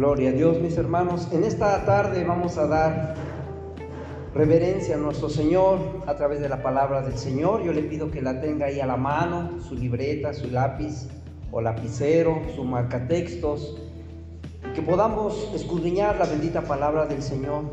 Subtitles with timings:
[0.00, 1.28] Gloria a Dios, mis hermanos.
[1.30, 3.14] En esta tarde vamos a dar
[4.34, 7.62] reverencia a nuestro Señor a través de la palabra del Señor.
[7.62, 11.06] Yo le pido que la tenga ahí a la mano, su libreta, su lápiz
[11.52, 13.76] o lapicero, su marcatextos,
[14.74, 17.64] que podamos escudriñar la bendita palabra del Señor.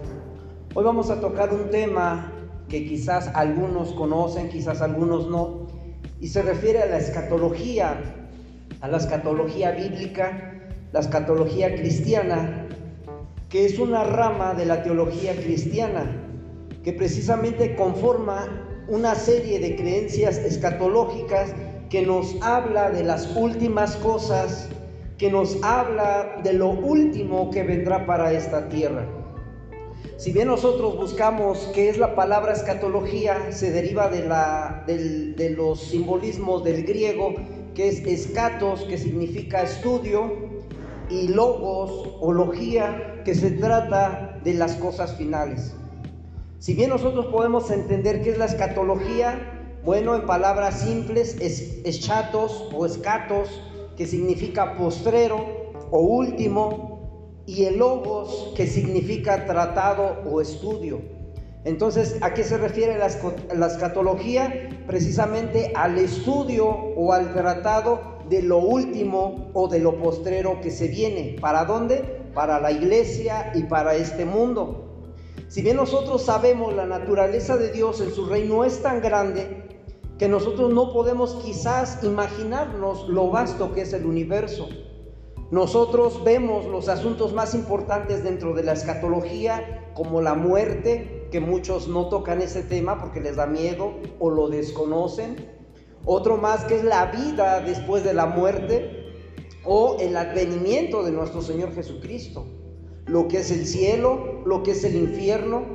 [0.76, 2.34] Hoy vamos a tocar un tema
[2.68, 5.68] que quizás algunos conocen, quizás algunos no,
[6.20, 7.96] y se refiere a la escatología,
[8.82, 10.47] a la escatología bíblica,
[10.92, 12.68] la escatología cristiana,
[13.50, 16.24] que es una rama de la teología cristiana,
[16.84, 21.54] que precisamente conforma una serie de creencias escatológicas
[21.90, 24.70] que nos habla de las últimas cosas,
[25.18, 29.06] que nos habla de lo último que vendrá para esta tierra.
[30.18, 35.82] Si bien nosotros buscamos qué es la palabra escatología, se deriva de, la, de los
[35.82, 37.36] simbolismos del griego,
[37.76, 40.57] que es escatos, que significa estudio,
[41.10, 45.76] y logos o logía, que se trata de las cosas finales.
[46.60, 52.70] Si bien nosotros podemos entender qué es la escatología, bueno, en palabras simples es eschatos
[52.74, 53.50] o escatos,
[53.96, 55.38] que significa postrero
[55.92, 61.17] o último, y el logos, que significa tratado o estudio.
[61.68, 64.70] Entonces, ¿a qué se refiere la, escatología?
[64.88, 70.88] Precisamente al estudio o al tratado de lo último o de lo postrero que se
[70.88, 71.36] viene.
[71.42, 72.22] ¿Para dónde?
[72.34, 75.12] Para la iglesia y para este mundo.
[75.50, 79.68] Si bien nosotros sabemos la naturaleza de Dios en su reino es tan grande
[80.18, 84.70] que nosotros no podemos quizás imaginarnos lo vasto que es el universo.
[85.52, 91.88] Nosotros vemos los asuntos más importantes dentro de la escatología, como la muerte, que muchos
[91.88, 95.36] no tocan ese tema porque les da miedo o lo desconocen.
[96.06, 99.14] Otro más que es la vida después de la muerte
[99.66, 102.46] o el advenimiento de nuestro Señor Jesucristo.
[103.06, 105.66] Lo que es el cielo, lo que es el infierno.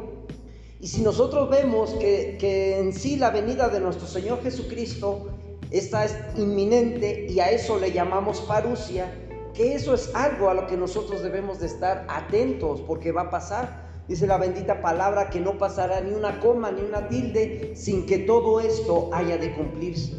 [0.81, 5.29] Y si nosotros vemos que, que en sí la venida de nuestro Señor Jesucristo,
[5.71, 9.11] esta es inminente y a eso le llamamos parusia,
[9.55, 13.31] que eso es algo a lo que nosotros debemos de estar atentos porque va a
[13.31, 13.81] pasar.
[14.09, 18.19] Dice la bendita palabra que no pasará ni una coma ni una tilde sin que
[18.19, 20.13] todo esto haya de cumplirse.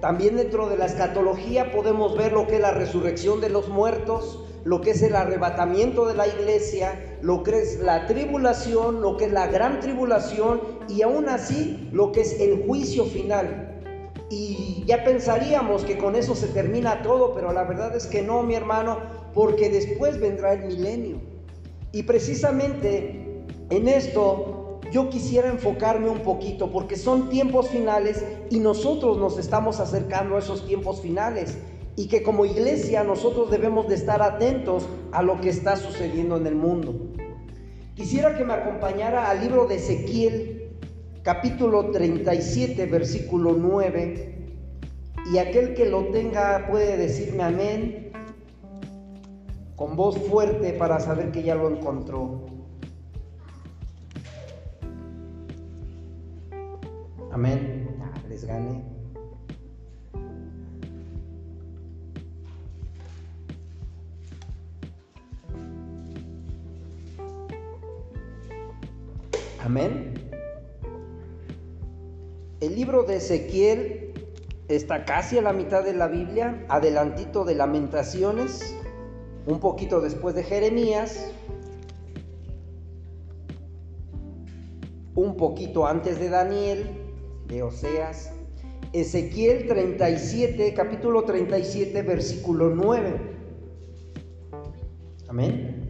[0.00, 4.44] También dentro de la escatología podemos ver lo que es la resurrección de los muertos,
[4.64, 9.26] lo que es el arrebatamiento de la iglesia, lo que es la tribulación, lo que
[9.26, 13.80] es la gran tribulación y aún así lo que es el juicio final.
[14.30, 18.42] Y ya pensaríamos que con eso se termina todo, pero la verdad es que no,
[18.42, 18.98] mi hermano,
[19.32, 21.31] porque después vendrá el milenio.
[21.92, 29.18] Y precisamente en esto yo quisiera enfocarme un poquito, porque son tiempos finales y nosotros
[29.18, 31.56] nos estamos acercando a esos tiempos finales.
[31.96, 36.46] Y que como iglesia nosotros debemos de estar atentos a lo que está sucediendo en
[36.46, 37.12] el mundo.
[37.94, 40.70] Quisiera que me acompañara al libro de Ezequiel,
[41.22, 44.56] capítulo 37, versículo 9.
[45.32, 48.01] Y aquel que lo tenga puede decirme amén
[49.76, 52.46] con voz fuerte para saber que ya lo encontró.
[57.32, 57.88] Amén.
[58.28, 58.82] les gané.
[69.64, 70.12] Amén.
[72.60, 74.12] El libro de Ezequiel
[74.68, 78.76] está casi a la mitad de la Biblia, adelantito de Lamentaciones,
[79.46, 81.30] un poquito después de Jeremías,
[85.14, 86.86] un poquito antes de Daniel,
[87.46, 88.32] de Oseas,
[88.92, 93.20] Ezequiel 37, capítulo 37, versículo 9.
[95.28, 95.82] Amén.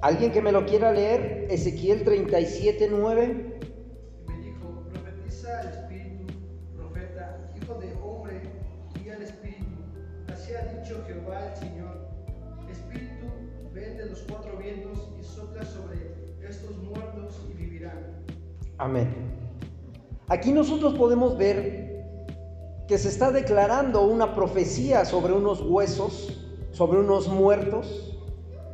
[0.00, 1.48] ¿Alguien que me lo quiera leer?
[1.50, 3.58] Ezequiel 37, 9.
[18.78, 19.08] Amén.
[20.28, 21.88] Aquí nosotros podemos ver
[22.86, 28.16] que se está declarando una profecía sobre unos huesos, sobre unos muertos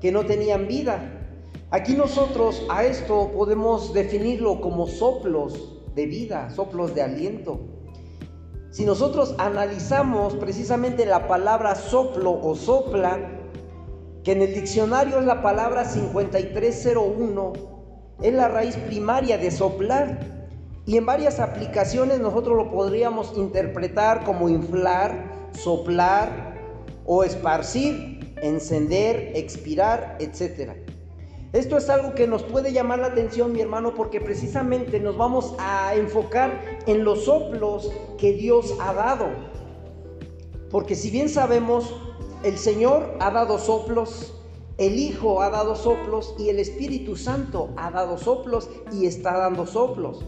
[0.01, 1.11] que no tenían vida.
[1.71, 7.74] Aquí nosotros a esto podemos definirlo como soplos de vida, soplos de aliento.
[8.75, 13.21] Si nosotros analizamos precisamente la palabra soplo o sopla,
[14.25, 17.53] que en el diccionario es la palabra 5301,
[18.21, 20.19] es la raíz primaria de soplar.
[20.87, 26.59] Y en varias aplicaciones nosotros lo podríamos interpretar como inflar, soplar
[27.06, 28.35] o esparcir.
[28.43, 30.84] encender, expirar, etc.
[31.55, 35.55] Esto es algo que nos puede llamar la atención, mi hermano, porque precisamente nos vamos
[35.61, 39.29] a enfocar en los soplos que Dios ha dado.
[40.69, 41.95] Porque si bien sabemos,
[42.43, 44.35] el Señor ha dado soplos,
[44.79, 49.65] el Hijo ha dado soplos y el Espíritu Santo ha dado soplos y está dando
[49.65, 50.25] soplos.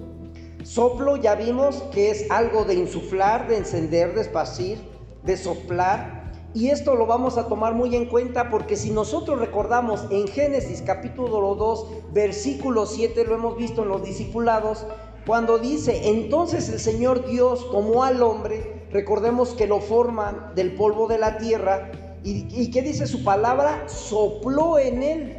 [0.63, 4.79] Soplo ya vimos que es algo de insuflar, de encender, de esparcir,
[5.25, 6.16] de soplar.
[6.55, 10.83] Y esto lo vamos a tomar muy en cuenta porque si nosotros recordamos en Génesis
[10.83, 14.87] capítulo 2, versículo 7, lo hemos visto en los discipulados,
[15.27, 21.09] cuando dice, entonces el Señor Dios tomó al hombre, recordemos que lo forman del polvo
[21.09, 21.91] de la tierra,
[22.29, 23.85] ¿Y, qué dice su palabra?
[23.89, 25.39] Sopló en él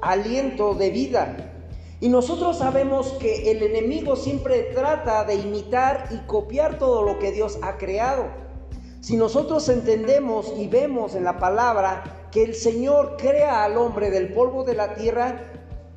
[0.00, 1.36] aliento de vida.
[2.00, 7.32] Y nosotros sabemos que el enemigo siempre trata de imitar y copiar todo lo que
[7.32, 8.26] Dios ha creado.
[9.00, 14.32] Si nosotros entendemos y vemos en la palabra que el Señor crea al hombre del
[14.32, 15.52] polvo de la tierra,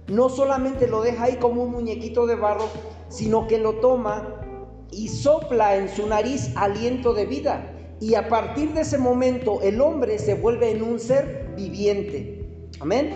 [0.08, 2.68] no solamente lo deja ahí como un muñequito de barro,
[3.10, 4.42] sino que lo toma
[4.92, 7.74] y sopla en su nariz aliento de vida.
[8.00, 12.70] Y a partir de ese momento el hombre se vuelve en un ser viviente.
[12.80, 13.14] Amén.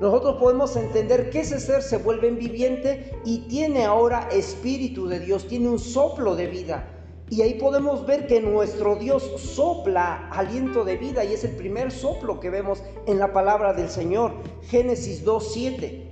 [0.00, 5.20] Nosotros podemos entender que ese ser se vuelve en viviente y tiene ahora espíritu de
[5.20, 6.97] Dios, tiene un soplo de vida.
[7.30, 11.92] Y ahí podemos ver que nuestro Dios sopla aliento de vida y es el primer
[11.92, 14.32] soplo que vemos en la palabra del Señor.
[14.62, 16.08] Génesis 2.7.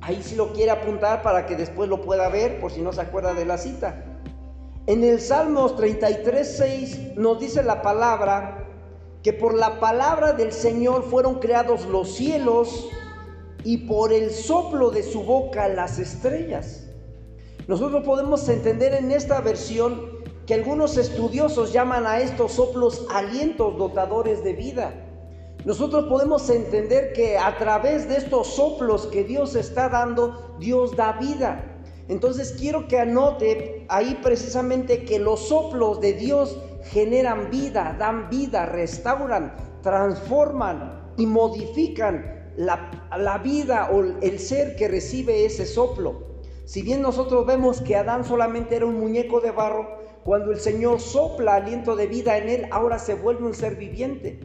[0.00, 3.00] Ahí si lo quiere apuntar para que después lo pueda ver por si no se
[3.00, 4.04] acuerda de la cita.
[4.86, 8.66] En el Salmos 33, nos dice la palabra
[9.22, 12.88] que por la palabra del Señor fueron creados los cielos
[13.62, 16.88] y por el soplo de su boca las estrellas.
[17.68, 20.21] Nosotros podemos entender en esta versión
[20.52, 24.92] que algunos estudiosos llaman a estos soplos alientos dotadores de vida.
[25.64, 31.12] Nosotros podemos entender que a través de estos soplos que Dios está dando, Dios da
[31.12, 31.80] vida.
[32.08, 38.66] Entonces quiero que anote ahí precisamente que los soplos de Dios generan vida, dan vida,
[38.66, 46.30] restauran, transforman y modifican la, vida o el ser que recibe ese soplo.
[46.66, 51.00] Si bien nosotros vemos que Adán solamente era un muñeco de barro, cuando el Señor
[51.00, 54.40] sopla aliento de vida en él, ahora se vuelve un ser viviente.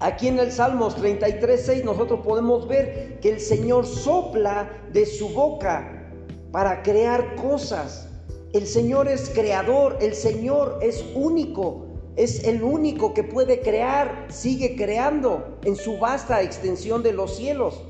[0.00, 6.10] Aquí en el Salmos 33, nosotros podemos ver que el Señor sopla de su boca
[6.50, 8.08] para crear cosas.
[8.52, 11.86] El Señor es creador, el Señor es único,
[12.16, 17.82] es el único que puede crear, sigue creando en su vasta extensión de los cielos.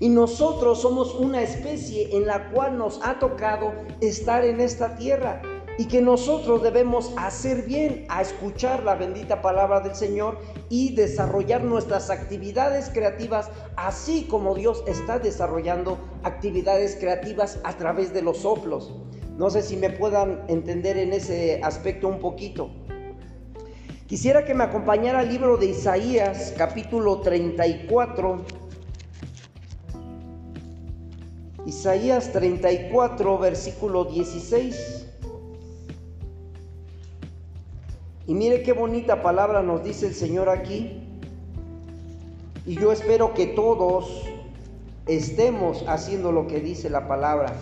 [0.00, 5.40] Y nosotros somos una especie en la cual nos ha tocado estar en esta tierra
[5.78, 10.38] y que nosotros debemos hacer bien a escuchar la bendita palabra del Señor
[10.68, 18.22] y desarrollar nuestras actividades creativas así como Dios está desarrollando actividades creativas a través de
[18.22, 18.92] los soplos.
[19.38, 22.70] No sé si me puedan entender en ese aspecto un poquito.
[24.06, 28.44] Quisiera que me acompañara al libro de Isaías capítulo 34.
[31.64, 35.01] Isaías 34 versículo 16.
[38.26, 41.02] Y mire qué bonita palabra nos dice el Señor aquí.
[42.64, 44.22] Y yo espero que todos
[45.06, 47.52] estemos haciendo lo que dice la palabra.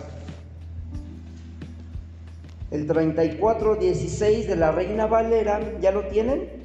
[2.69, 6.61] El 34.16 de la Reina Valera, ¿ya lo tienen?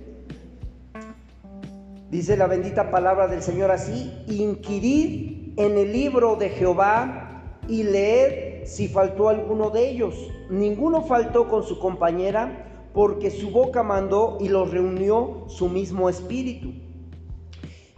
[2.11, 8.67] Dice la bendita palabra del Señor así, inquirid en el libro de Jehová y leed
[8.67, 10.15] si faltó alguno de ellos.
[10.51, 12.66] Ninguno faltó con su compañera
[12.97, 16.73] porque su boca mandó y los reunió su mismo espíritu.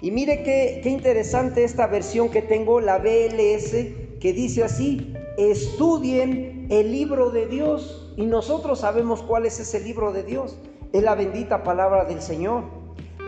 [0.00, 3.76] Y mire qué, interesante esta versión que tengo, la BLS,
[4.18, 8.12] que dice así, estudien el libro de Dios.
[8.16, 10.58] Y nosotros sabemos cuál es ese libro de Dios.
[10.92, 12.64] Es la bendita palabra del Señor.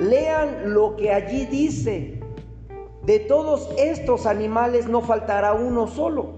[0.00, 2.18] Lean lo que allí dice.
[3.04, 6.34] De todos estos animales no faltará uno solo.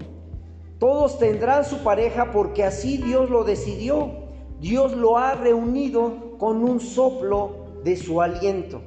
[0.77, 4.22] Todos tendrán su pareja porque así Dios lo decidió.
[4.59, 8.81] Dios lo ha reunido con un soplo de su aliento.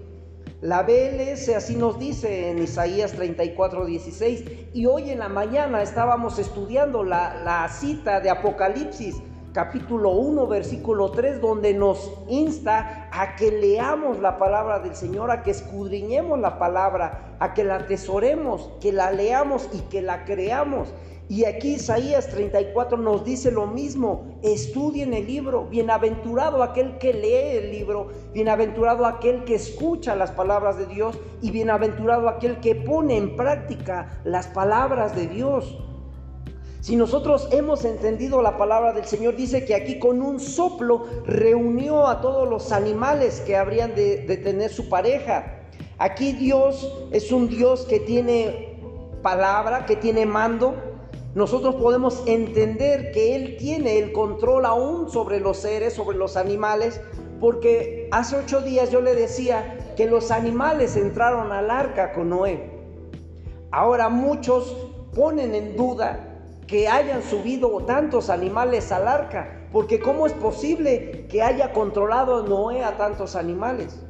[0.62, 4.44] La BLS así nos dice en Isaías 34, 16.
[4.72, 11.10] Y hoy en la mañana estábamos estudiando la, la cita de Apocalipsis, capítulo 1, versículo
[11.10, 16.58] 3, donde nos insta a que leamos la palabra del Señor, a que escudriñemos la
[16.58, 20.88] palabra, a que la atesoremos, que la leamos y que la creamos.
[21.28, 27.56] Y aquí Isaías 34 nos dice lo mismo, estudien el libro, bienaventurado aquel que lee
[27.56, 33.16] el libro, bienaventurado aquel que escucha las palabras de Dios y bienaventurado aquel que pone
[33.16, 35.76] en práctica las palabras de Dios.
[36.80, 42.06] Si nosotros hemos entendido la palabra del Señor, dice que aquí con un soplo reunió
[42.06, 45.64] a todos los animales que habrían de, de tener su pareja.
[45.98, 48.78] Aquí Dios es un Dios que tiene
[49.22, 50.76] palabra, que tiene mando,
[51.36, 56.98] nosotros podemos entender que Él tiene el control aún sobre los seres, sobre los animales,
[57.40, 62.70] porque hace ocho días yo le decía que los animales entraron al arca con Noé.
[63.70, 70.32] Ahora muchos ponen en duda que hayan subido tantos animales al arca, porque ¿cómo es
[70.32, 74.05] posible que haya controlado Noé a tantos animales?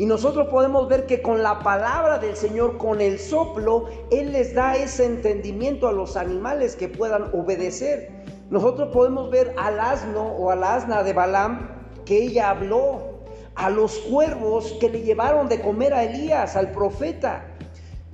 [0.00, 4.54] Y nosotros podemos ver que con la palabra del Señor, con el soplo, Él les
[4.54, 8.08] da ese entendimiento a los animales que puedan obedecer.
[8.48, 11.68] Nosotros podemos ver al asno o al asna de Balaam
[12.06, 17.44] que ella habló, a los cuervos que le llevaron de comer a Elías, al profeta.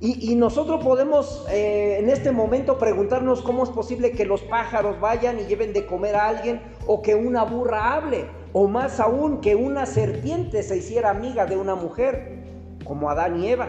[0.01, 5.39] Y, nosotros podemos eh, en este momento preguntarnos cómo es posible que los pájaros vayan
[5.39, 9.55] y lleven de comer a alguien o que una burra hable o más aún que
[9.55, 12.37] una serpiente se hiciera amiga de una mujer,
[12.83, 13.67] como Adán y Eva.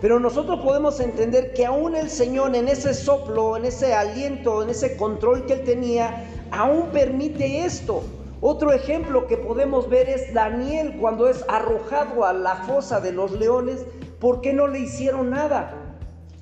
[0.00, 4.70] Pero nosotros podemos entender que aún el Señor en ese soplo, en ese aliento, en
[4.70, 8.02] ese control que él tenía, aún permite esto.
[8.40, 13.32] Otro ejemplo que podemos ver es Daniel cuando es arrojado a la fosa de los
[13.32, 13.84] leones
[14.20, 15.77] ¿Por qué no le hicieron nada?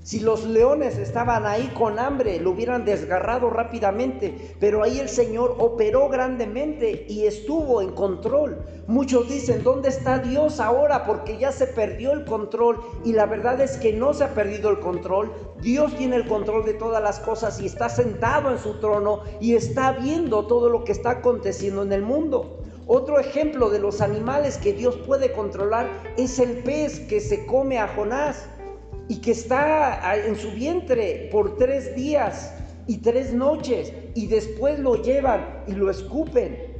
[0.06, 5.56] Si los leones estaban ahí con hambre, lo hubieran desgarrado rápidamente, pero ahí el Señor
[5.58, 8.64] operó grandemente y estuvo en control.
[8.86, 11.04] Muchos dicen, ¿dónde está Dios ahora?
[11.06, 14.70] Porque ya se perdió el control y la verdad es que no se ha perdido
[14.70, 15.32] el control.
[15.60, 19.56] Dios tiene el control de todas las cosas y está sentado en su trono y
[19.56, 22.62] está viendo todo lo que está aconteciendo en el mundo.
[22.86, 27.80] Otro ejemplo de los animales que Dios puede controlar es el pez que se come
[27.80, 28.46] a Jonás
[29.08, 32.54] y que está en su vientre por tres días
[32.86, 36.76] y tres noches y después lo llevan y lo escupen.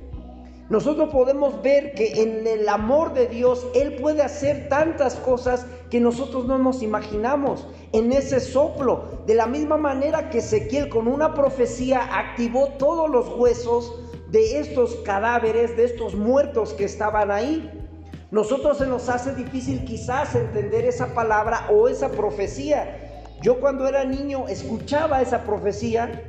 [0.68, 6.00] Nosotros podemos ver que en el amor de Dios Él puede hacer tantas cosas que
[6.00, 9.22] nosotros no nos imaginamos en ese soplo.
[9.26, 13.94] De la misma manera que Ezequiel con una profecía activó todos los huesos
[14.32, 17.85] de estos cadáveres, de estos muertos que estaban ahí.
[18.30, 23.24] Nosotros se nos hace difícil quizás entender esa palabra o esa profecía.
[23.40, 26.24] Yo cuando era niño escuchaba esa profecía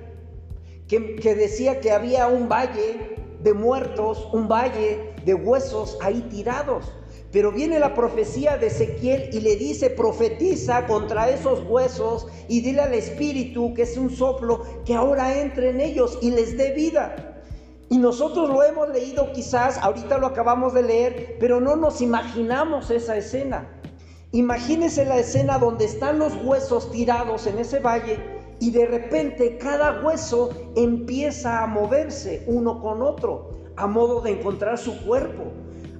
[0.87, 6.93] que, decía que había un valle de muertos, un valle de huesos ahí tirados.
[7.31, 12.81] Pero viene la profecía de Ezequiel y le dice, profetiza contra esos huesos y dile
[12.81, 17.36] al Espíritu, que es un soplo, que ahora entre en ellos y les dé vida.
[17.89, 22.91] Y nosotros lo hemos leído quizás, ahorita lo acabamos de leer, pero no nos imaginamos
[22.91, 23.69] esa escena.
[24.31, 28.19] Imagínense la escena donde están los huesos tirados en ese valle
[28.59, 34.77] y de repente cada hueso empieza a moverse uno con otro a modo de encontrar
[34.77, 35.45] su cuerpo.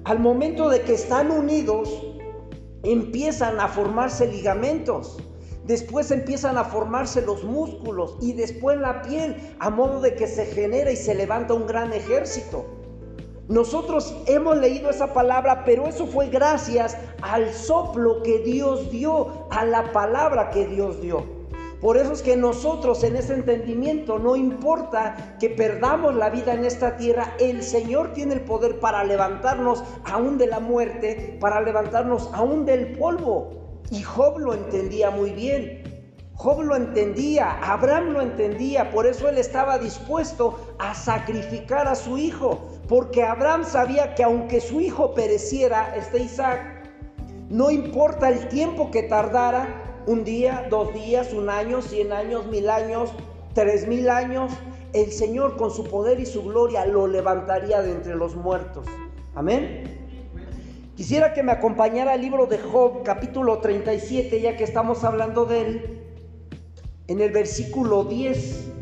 [0.04, 1.88] Al momento de que están unidos,
[2.82, 5.16] empiezan a formarse ligamentos
[5.68, 10.46] después empiezan a formarse los músculos y después la piel, a modo de que se
[10.46, 12.64] genera y se levanta un gran ejército.
[13.48, 19.64] Nosotros hemos leído esa palabra, pero eso fue gracias al soplo que Dios dio, a
[19.64, 21.38] la palabra que Dios dio.
[21.80, 26.64] Por eso es que nosotros en ese entendimiento no importa que perdamos la vida en
[26.64, 32.30] esta tierra, el Señor tiene el poder para levantarnos aún de la muerte, para levantarnos
[32.32, 33.67] aún del polvo.
[33.90, 35.82] Y Job lo entendía muy bien.
[36.34, 42.16] Job lo entendía, Abraham lo entendía, por eso él estaba dispuesto a sacrificar a su
[42.16, 46.60] hijo, porque Abraham sabía que aunque su hijo pereciera, este Isaac,
[47.50, 52.70] no importa el tiempo que tardara, un día, dos días, un año, cien años, mil
[52.70, 53.12] años,
[53.52, 54.52] tres mil años,
[54.92, 58.86] el Señor con su poder y su gloria lo levantaría de entre los muertos.
[59.34, 59.97] Amén.
[60.98, 65.60] Quisiera que me acompañara el libro de Job, capítulo 37, ya que estamos hablando de
[65.60, 66.02] él,
[67.06, 68.72] en el versículo 10.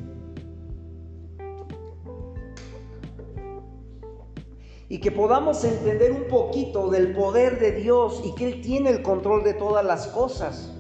[4.89, 9.03] Y que podamos entender un poquito del poder de Dios y que Él tiene el
[9.03, 10.73] control de todas las cosas.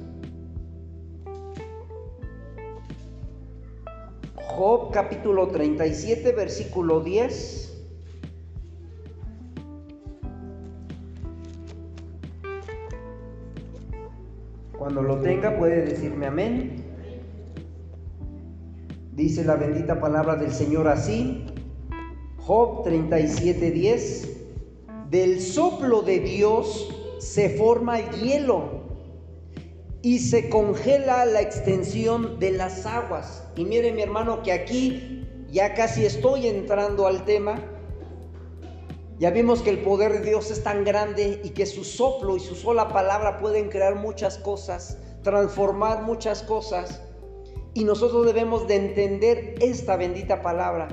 [4.36, 7.65] Job capítulo 37, versículo 10.
[14.86, 16.84] Cuando lo tenga puede decirme amén.
[19.14, 21.44] Dice la bendita palabra del Señor así,
[22.36, 24.28] Job 37:10,
[25.10, 26.88] del soplo de Dios
[27.18, 28.62] se forma el hielo
[30.02, 33.42] y se congela la extensión de las aguas.
[33.56, 37.60] Y mire mi hermano que aquí ya casi estoy entrando al tema.
[39.18, 42.40] Ya vimos que el poder de Dios es tan grande y que su soplo y
[42.40, 47.00] su sola palabra pueden crear muchas cosas, transformar muchas cosas.
[47.72, 50.88] Y nosotros debemos de entender esta bendita palabra,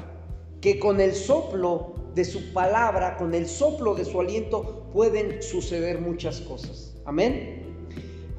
[0.62, 6.00] que con el soplo de su palabra, con el soplo de su aliento, pueden suceder
[6.00, 6.96] muchas cosas.
[7.04, 7.62] Amén.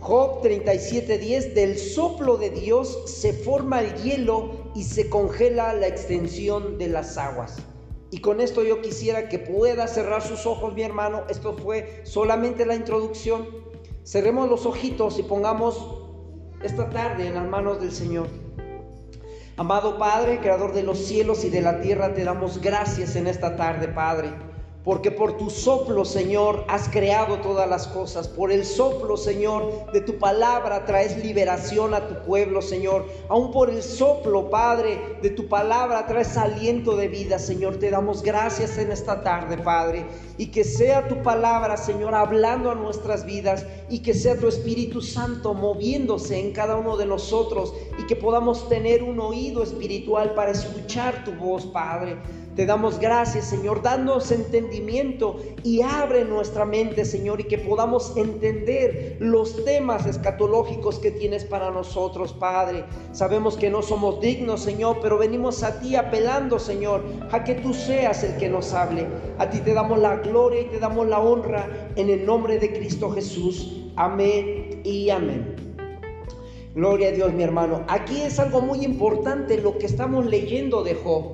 [0.00, 6.78] Job 37:10, del soplo de Dios se forma el hielo y se congela la extensión
[6.78, 7.58] de las aguas.
[8.14, 11.24] Y con esto yo quisiera que pueda cerrar sus ojos, mi hermano.
[11.28, 13.44] Esto fue solamente la introducción.
[14.04, 15.98] Cerremos los ojitos y pongamos
[16.62, 18.28] esta tarde en las manos del Señor.
[19.56, 23.56] Amado Padre, Creador de los cielos y de la tierra, te damos gracias en esta
[23.56, 24.53] tarde, Padre
[24.84, 28.28] porque por tu soplo, Señor, has creado todas las cosas.
[28.28, 33.06] Por el soplo, Señor, de tu palabra traes liberación a tu pueblo, Señor.
[33.30, 37.78] Aún por el soplo, Padre, de tu palabra traes aliento de vida, Señor.
[37.78, 40.04] Te damos gracias en esta tarde, Padre.
[40.36, 43.64] Y que sea tu palabra, Señor, hablando a nuestras vidas.
[43.88, 47.72] Y que sea tu Espíritu Santo moviéndose en cada uno de nosotros.
[47.98, 52.18] Y que podamos tener un oído espiritual para escuchar tu voz, Padre.
[52.56, 59.16] Te damos gracias, Señor, dándonos entendimiento y abre nuestra mente, Señor, y que podamos entender
[59.18, 62.84] los temas escatológicos que tienes para nosotros, Padre.
[63.10, 67.74] Sabemos que no somos dignos, Señor, pero venimos a ti apelando, Señor, a que tú
[67.74, 69.08] seas el que nos hable.
[69.38, 72.72] A ti te damos la gloria y te damos la honra en el nombre de
[72.72, 73.82] Cristo Jesús.
[73.96, 75.56] Amén y amén.
[76.76, 77.84] Gloria a Dios, mi hermano.
[77.88, 81.33] Aquí es algo muy importante lo que estamos leyendo de Job.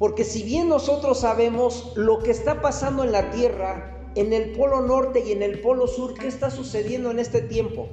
[0.00, 4.80] Porque si bien nosotros sabemos lo que está pasando en la Tierra, en el polo
[4.80, 7.86] norte y en el polo sur, ¿qué está sucediendo en este tiempo?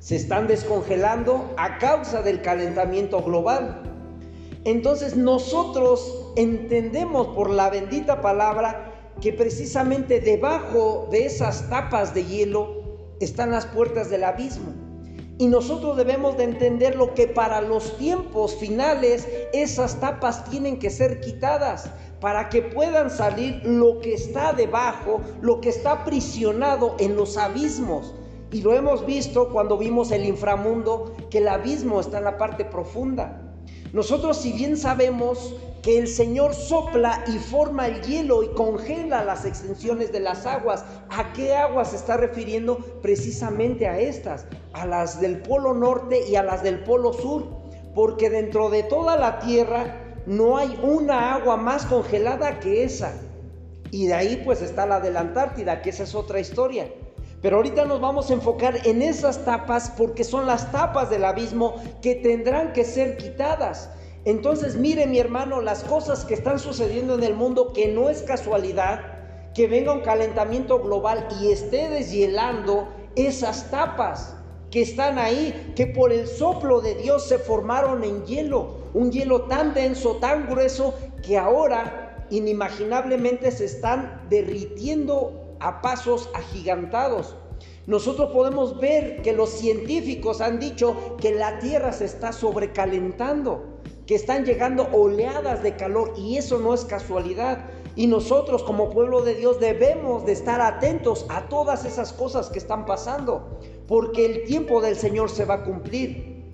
[0.00, 3.80] Se están descongelando a causa del calentamiento global.
[4.64, 12.82] Entonces nosotros entendemos por la bendita palabra que precisamente debajo de esas tapas de hielo
[13.20, 14.87] están las puertas del abismo.
[15.38, 20.90] Y nosotros debemos de entender lo que para los tiempos finales esas tapas tienen que
[20.90, 27.14] ser quitadas para que puedan salir lo que está debajo, lo que está aprisionado en
[27.14, 28.14] los abismos.
[28.50, 32.64] Y lo hemos visto cuando vimos el inframundo, que el abismo está en la parte
[32.64, 33.40] profunda.
[33.92, 39.44] Nosotros si bien sabemos que el Señor sopla y forma el hielo y congela las
[39.44, 42.78] extensiones de las aguas, ¿a qué aguas se está refiriendo?
[43.00, 44.46] Precisamente a estas,
[44.80, 47.46] a las del polo norte y a las del polo sur,
[47.94, 53.12] porque dentro de toda la tierra no hay una agua más congelada que esa.
[53.90, 56.88] Y de ahí pues está la de la Antártida, que esa es otra historia.
[57.40, 61.76] Pero ahorita nos vamos a enfocar en esas tapas porque son las tapas del abismo
[62.02, 63.90] que tendrán que ser quitadas.
[64.24, 68.22] Entonces mire mi hermano las cosas que están sucediendo en el mundo que no es
[68.22, 69.00] casualidad
[69.54, 74.37] que venga un calentamiento global y esté deshielando esas tapas
[74.70, 79.42] que están ahí, que por el soplo de Dios se formaron en hielo, un hielo
[79.42, 87.34] tan denso, tan grueso, que ahora inimaginablemente se están derritiendo a pasos agigantados.
[87.86, 94.14] Nosotros podemos ver que los científicos han dicho que la Tierra se está sobrecalentando, que
[94.14, 97.64] están llegando oleadas de calor y eso no es casualidad.
[97.98, 102.60] Y nosotros como pueblo de Dios debemos de estar atentos a todas esas cosas que
[102.60, 103.58] están pasando,
[103.88, 106.44] porque el tiempo del Señor se va a cumplir.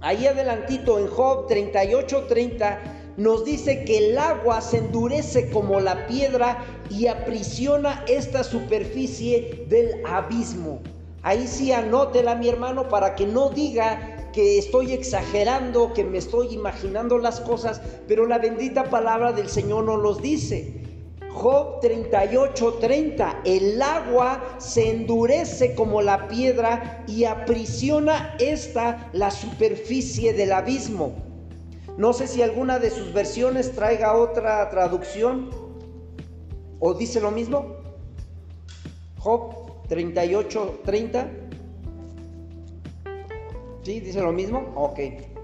[0.00, 6.64] Ahí adelantito en Job 38:30 nos dice que el agua se endurece como la piedra
[6.90, 10.80] y aprisiona esta superficie del abismo.
[11.22, 16.54] Ahí sí anótela mi hermano para que no diga que estoy exagerando, que me estoy
[16.54, 20.87] imaginando las cosas, pero la bendita palabra del Señor nos los dice.
[21.38, 30.50] Job 38:30, el agua se endurece como la piedra y aprisiona esta la superficie del
[30.50, 31.14] abismo.
[31.96, 35.50] No sé si alguna de sus versiones traiga otra traducción
[36.80, 37.76] o dice lo mismo.
[39.20, 41.30] Job 38, 30.
[43.82, 44.00] ¿Sí?
[44.00, 44.72] ¿Dice lo mismo?
[44.74, 45.37] Ok.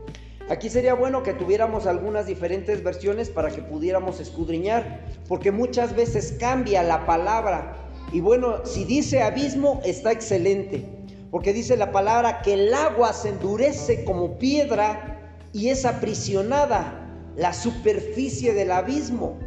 [0.51, 6.37] Aquí sería bueno que tuviéramos algunas diferentes versiones para que pudiéramos escudriñar, porque muchas veces
[6.39, 7.77] cambia la palabra.
[8.13, 10.87] Y bueno, si dice abismo, está excelente,
[11.31, 15.19] porque dice la palabra que el agua se endurece como piedra
[15.55, 17.01] y es aprisionada
[17.37, 19.39] la superficie del abismo.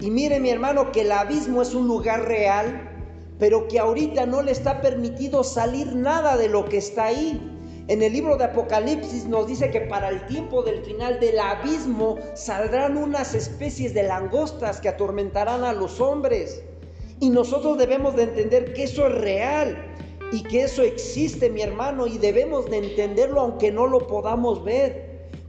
[0.00, 2.90] Y mire mi hermano que el abismo es un lugar real,
[3.38, 7.55] pero que ahorita no le está permitido salir nada de lo que está ahí.
[7.88, 12.16] En el libro de Apocalipsis nos dice que para el tiempo del final del abismo
[12.34, 16.64] saldrán unas especies de langostas que atormentarán a los hombres.
[17.20, 19.76] Y nosotros debemos de entender que eso es real
[20.32, 25.05] y que eso existe, mi hermano, y debemos de entenderlo aunque no lo podamos ver.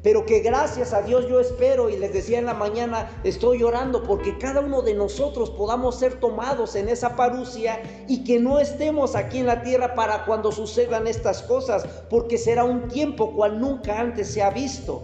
[0.08, 4.04] Pero que gracias a Dios yo espero y les decía en la mañana, estoy orando
[4.04, 9.18] porque cada uno de nosotros podamos ser tomados en esa parucia y que no estemos
[9.18, 14.00] aquí en la tierra para cuando sucedan estas cosas, porque será un tiempo cual nunca
[14.00, 15.04] antes se ha visto.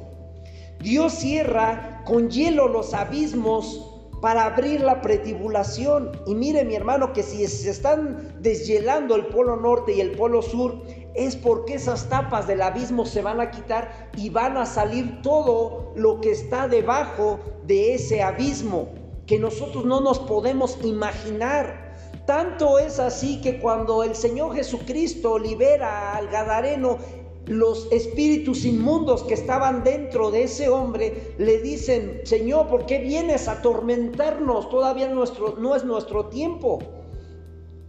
[0.79, 3.89] Dios cierra con hielo los abismos
[4.23, 6.13] para abrir la pretibulación.
[6.25, 10.41] Y mire mi hermano que si se están deshielando el polo norte y el polo
[10.41, 10.81] sur,
[11.15, 15.91] es porque esas tapas del abismo se van a quitar y van a salir todo
[15.95, 18.89] lo que está debajo de ese abismo,
[19.27, 21.93] que nosotros no nos podemos imaginar.
[22.25, 26.97] Tanto es así que cuando el Señor Jesucristo libera al Gadareno,
[27.45, 33.47] los espíritus inmundos que estaban dentro de ese hombre le dicen, Señor, ¿por qué vienes
[33.47, 34.69] a atormentarnos?
[34.69, 36.79] Todavía nuestro, no es nuestro tiempo.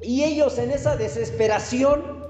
[0.03, 2.24] Y ellos en esa desesperación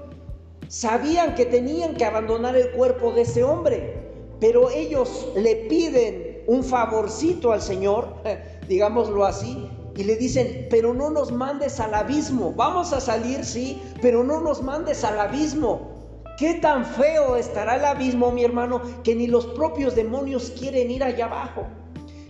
[0.67, 3.93] Sabían que tenían que abandonar el cuerpo de ese hombre,
[4.39, 8.07] pero ellos le piden un favorcito al Señor,
[8.67, 12.53] digámoslo así, y le dicen, pero no nos mandes al abismo.
[12.55, 15.95] Vamos a salir, sí, pero no nos mandes al abismo.
[16.37, 21.01] ¿Qué tan feo estará el abismo, mi hermano, que ni los propios demonios quieren ir
[21.01, 21.65] allá abajo?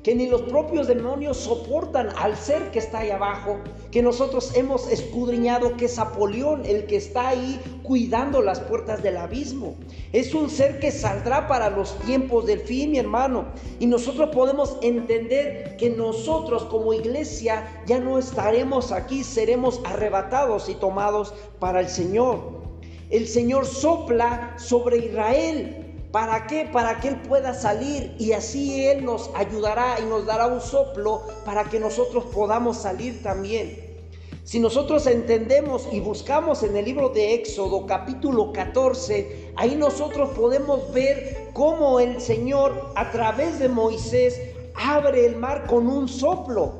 [0.06, 3.58] Que ni los propios demonios soportan al ser que está ahí abajo,
[3.90, 9.18] que nosotros hemos escudriñado que es Apolión el que está ahí cuidando las puertas del
[9.18, 9.74] abismo.
[10.14, 13.46] Es un ser que saldrá para los tiempos del fin, mi hermano.
[13.80, 20.76] Y nosotros podemos entender que nosotros como iglesia ya no estaremos aquí, seremos arrebatados y
[20.76, 22.62] tomados para el Señor.
[23.10, 25.85] El Señor sopla sobre Israel
[26.16, 26.64] ¿Para qué?
[26.72, 31.24] Para que Él pueda salir y así Él nos ayudará y nos dará un soplo
[31.44, 33.84] para que nosotros podamos salir también.
[34.46, 40.90] Si nosotros entendemos y buscamos en el libro de Éxodo capítulo 14, ahí nosotros podemos
[40.94, 44.40] ver cómo el Señor a través de Moisés
[44.74, 46.76] abre el mar con un soplo.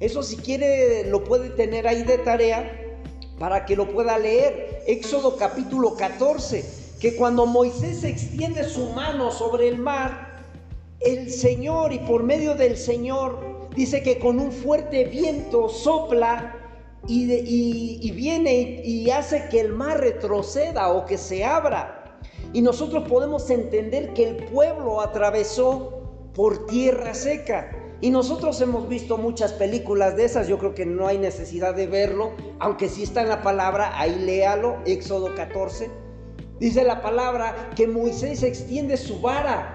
[0.00, 2.96] Eso si quiere lo puede tener ahí de tarea
[3.38, 4.82] para que lo pueda leer.
[4.86, 10.42] Éxodo capítulo 14 que cuando Moisés extiende su mano sobre el mar,
[11.00, 16.56] el Señor y por medio del Señor dice que con un fuerte viento sopla
[17.06, 22.18] y, viene y hace que el mar retroceda o que se abra.
[22.52, 26.02] Y nosotros podemos entender que el pueblo atravesó
[26.34, 27.70] por tierra seca.
[28.00, 31.86] Y nosotros hemos visto muchas películas de esas, yo creo que no hay necesidad de
[31.86, 36.07] verlo, aunque sí está en la palabra, ahí léalo, Éxodo 14
[36.60, 39.74] Dice la palabra que Moisés extiende su vara.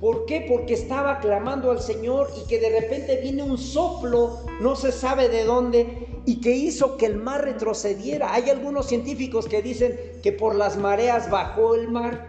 [0.00, 0.46] ¿Por qué?
[0.48, 5.28] Porque estaba clamando al Señor y que de repente viene un soplo, no se sabe
[5.28, 8.32] de dónde, y que hizo que el mar retrocediera.
[8.32, 12.26] Hay algunos científicos que dicen que por las mareas bajó el mar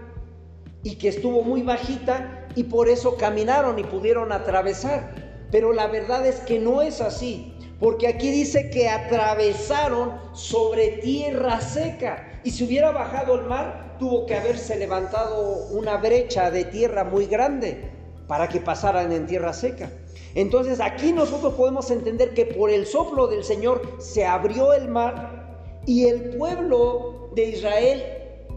[0.84, 5.16] y que estuvo muy bajita y por eso caminaron y pudieron atravesar.
[5.52, 11.62] Pero la verdad es que no es así, porque aquí dice que atravesaron sobre tierra
[11.62, 12.42] seca.
[12.44, 17.26] Y si hubiera bajado el mar, tuvo que haberse levantado una brecha de tierra muy
[17.26, 17.90] grande
[18.28, 19.90] para que pasaran en tierra seca.
[20.36, 25.82] Entonces aquí nosotros podemos entender que por el soplo del Señor se abrió el mar
[25.86, 28.04] y el pueblo de Israel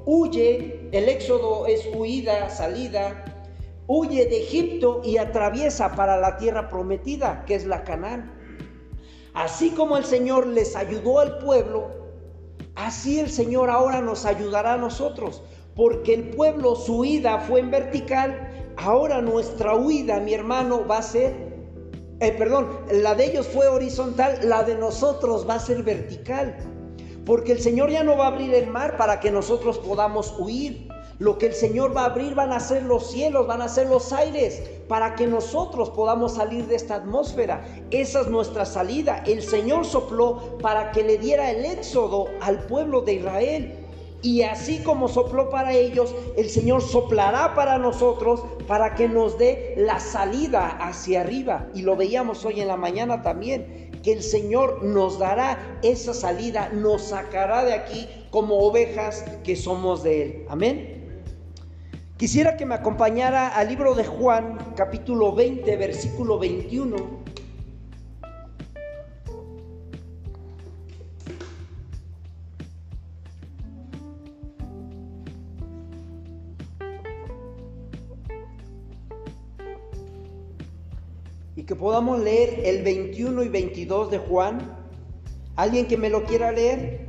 [0.05, 3.25] huye, el éxodo es huida, salida,
[3.87, 8.33] huye de Egipto y atraviesa para la tierra prometida, que es la Canaán.
[9.33, 12.06] Así como el Señor les ayudó al pueblo,
[12.77, 15.43] Así el Señor ahora nos ayudará a nosotros,
[15.75, 21.03] porque el pueblo su huida fue en vertical, ahora nuestra huida, mi hermano, va a
[21.03, 21.35] ser,
[22.21, 26.55] eh, perdón, la de ellos fue horizontal, la de nosotros va a ser vertical,
[27.25, 30.89] porque el Señor ya no va a abrir el mar para que nosotros podamos huir.
[31.19, 33.87] Lo que el Señor va a abrir van a ser los cielos, van a ser
[33.87, 37.65] los aires, para que nosotros podamos salir de esta atmósfera.
[37.91, 39.25] Esa es nuestra salida.
[39.27, 43.75] El Señor sopló para que le diera el éxodo al pueblo de Israel.
[44.21, 49.75] Y así como sopló para ellos, el Señor soplará para nosotros para que nos dé
[49.77, 51.67] la salida hacia arriba.
[51.75, 56.71] Y lo veíamos hoy en la mañana también, que el Señor nos dará esa salida,
[56.75, 60.47] nos sacará de aquí como ovejas que somos de Él.
[60.49, 60.96] Amén.
[62.17, 66.97] Quisiera que me acompañara al libro de Juan, capítulo 20, versículo 21.
[81.55, 84.75] Y que podamos leer el 21 y 22 de Juan.
[85.55, 87.06] ¿Alguien que me lo quiera leer?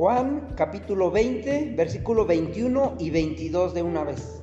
[0.00, 4.42] Juan capítulo 20, versículo 21 y 22 de una vez.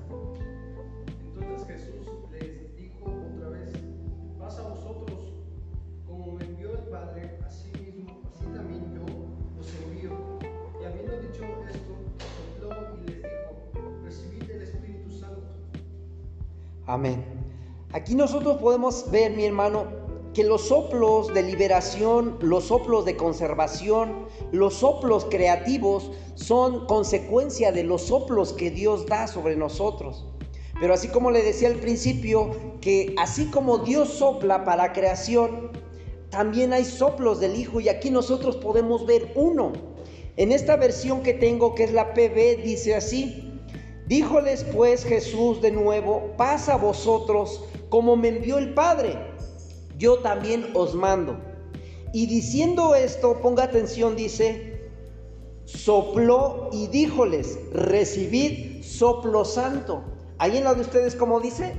[1.34, 3.74] Entonces Jesús les dijo otra vez,
[4.38, 5.34] pasa a vosotros,
[6.06, 9.02] como me envió el Padre, así mismo, así también yo
[9.60, 10.12] os envío.
[10.80, 11.96] Y habiendo dicho esto,
[12.60, 15.42] sopló y les dijo, recibid el Espíritu Santo.
[16.86, 17.26] Amén.
[17.94, 19.88] Aquí nosotros podemos ver, mi hermano,
[20.38, 27.84] que los soplos de liberación, los soplos de conservación, los soplos creativos son consecuencia de
[27.84, 30.28] los soplos que Dios da sobre nosotros.
[30.80, 35.72] Pero así como le decía al principio, que así como Dios sopla para creación,
[36.30, 39.74] también hay soplos del Hijo y aquí nosotros podemos ver uno.
[40.36, 43.60] En esta versión que tengo, que es la PB, dice así,
[44.06, 49.27] díjoles pues Jesús de nuevo, pasa a vosotros como me envió el Padre
[49.98, 51.38] yo también os mando.
[52.14, 54.90] Y diciendo esto, ponga atención, dice,
[55.66, 60.04] sopló y díjoles, recibid soplo santo.
[60.38, 61.74] Ahí en la de ustedes, como dice?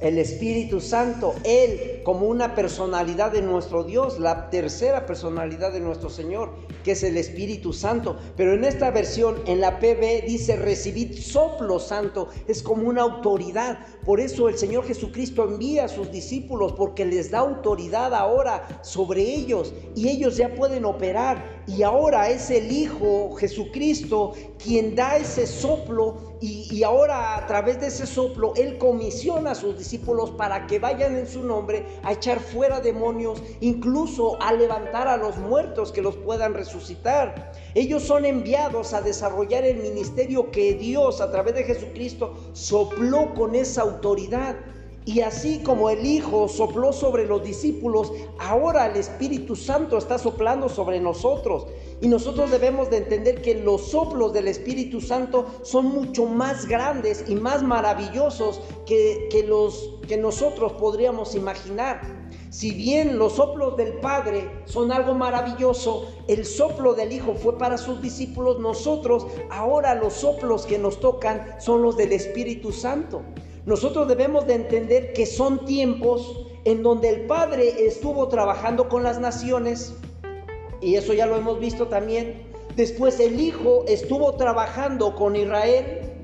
[0.00, 6.08] el Espíritu Santo, Él como una personalidad de nuestro Dios, la tercera personalidad de nuestro
[6.08, 6.52] Señor,
[6.84, 8.16] que es el Espíritu Santo.
[8.36, 13.80] Pero en esta versión, en la PB, dice recibid soplo santo, es como una autoridad.
[14.04, 19.22] Por eso el Señor Jesucristo envía a sus discípulos, porque les da autoridad ahora sobre
[19.22, 21.56] ellos y ellos ya pueden operar.
[21.66, 27.86] Y ahora es el Hijo Jesucristo quien da ese soplo y, ahora a través de
[27.86, 32.40] ese soplo Él comisiona a sus discípulos para que vayan en su nombre a echar
[32.40, 37.52] fuera demonios, incluso a levantar a los muertos que los puedan resucitar.
[37.74, 43.54] Ellos son enviados a desarrollar el ministerio que Dios a través de Jesucristo sopló con
[43.54, 44.56] esa autoridad.
[45.06, 50.68] Y así como el Hijo sopló sobre los discípulos, ahora el Espíritu Santo está soplando
[50.68, 51.68] sobre nosotros.
[52.00, 57.24] Y nosotros debemos de entender que los soplos del Espíritu Santo son mucho más grandes
[57.28, 62.00] y más maravillosos que, los que nosotros podríamos imaginar.
[62.50, 67.76] Si bien los soplos del Padre son algo maravilloso, el soplo del Hijo fue para
[67.76, 73.22] sus discípulos, nosotros ahora los soplos que nos tocan son los del Espíritu Santo.
[73.66, 79.20] Nosotros debemos de entender que son tiempos en donde el Padre estuvo trabajando con las
[79.20, 79.94] naciones,
[80.80, 82.46] y eso ya lo hemos visto también.
[82.76, 86.15] Después el Hijo estuvo trabajando con Israel,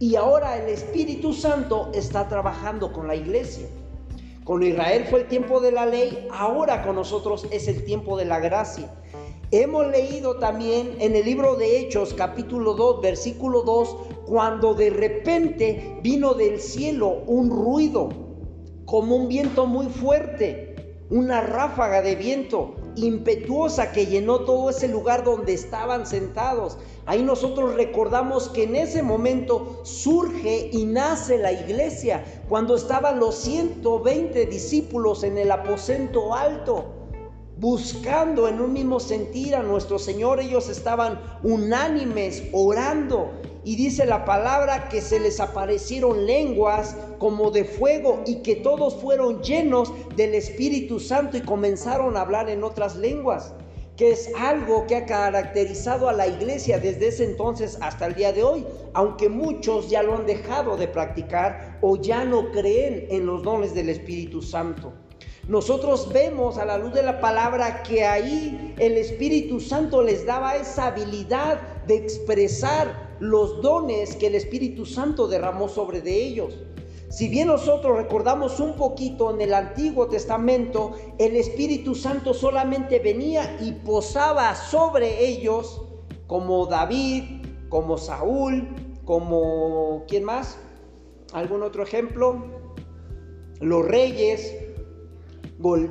[0.00, 3.68] y ahora el Espíritu Santo está trabajando con la iglesia.
[4.44, 8.24] Con Israel fue el tiempo de la ley, ahora con nosotros es el tiempo de
[8.24, 8.90] la gracia.
[9.50, 15.98] Hemos leído también en el libro de Hechos capítulo 2 versículo 2 cuando de repente
[16.02, 18.08] vino del cielo un ruido
[18.86, 25.24] como un viento muy fuerte, una ráfaga de viento impetuosa que llenó todo ese lugar
[25.24, 26.78] donde estaban sentados.
[27.06, 33.36] Ahí nosotros recordamos que en ese momento surge y nace la iglesia, cuando estaban los
[33.36, 37.00] 120 discípulos en el aposento alto
[37.60, 40.40] buscando en un mismo sentir a nuestro Señor.
[40.40, 43.30] Ellos estaban unánimes, orando.
[43.62, 48.96] Y dice la palabra que se les aparecieron lenguas como de fuego y que todos
[48.96, 53.52] fueron llenos del Espíritu Santo y comenzaron a hablar en otras lenguas,
[54.00, 58.32] que es algo que ha caracterizado a la iglesia desde ese entonces hasta el día
[58.32, 63.26] de hoy, aunque muchos ya lo han dejado de practicar o ya no creen en
[63.26, 64.94] los dones del Espíritu Santo.
[65.48, 70.56] Nosotros vemos a la luz de la palabra que ahí el Espíritu Santo les daba
[70.56, 76.58] esa habilidad de expresar los dones que el Espíritu Santo derramó sobre de ellos.
[77.10, 83.58] Si bien nosotros recordamos un poquito en el Antiguo Testamento, el Espíritu Santo solamente venía
[83.60, 85.82] y posaba sobre ellos,
[86.28, 87.24] como David,
[87.68, 88.68] como Saúl,
[89.04, 90.56] como ¿quién más?
[91.32, 92.44] ¿Algún otro ejemplo?
[93.58, 94.54] Los reyes,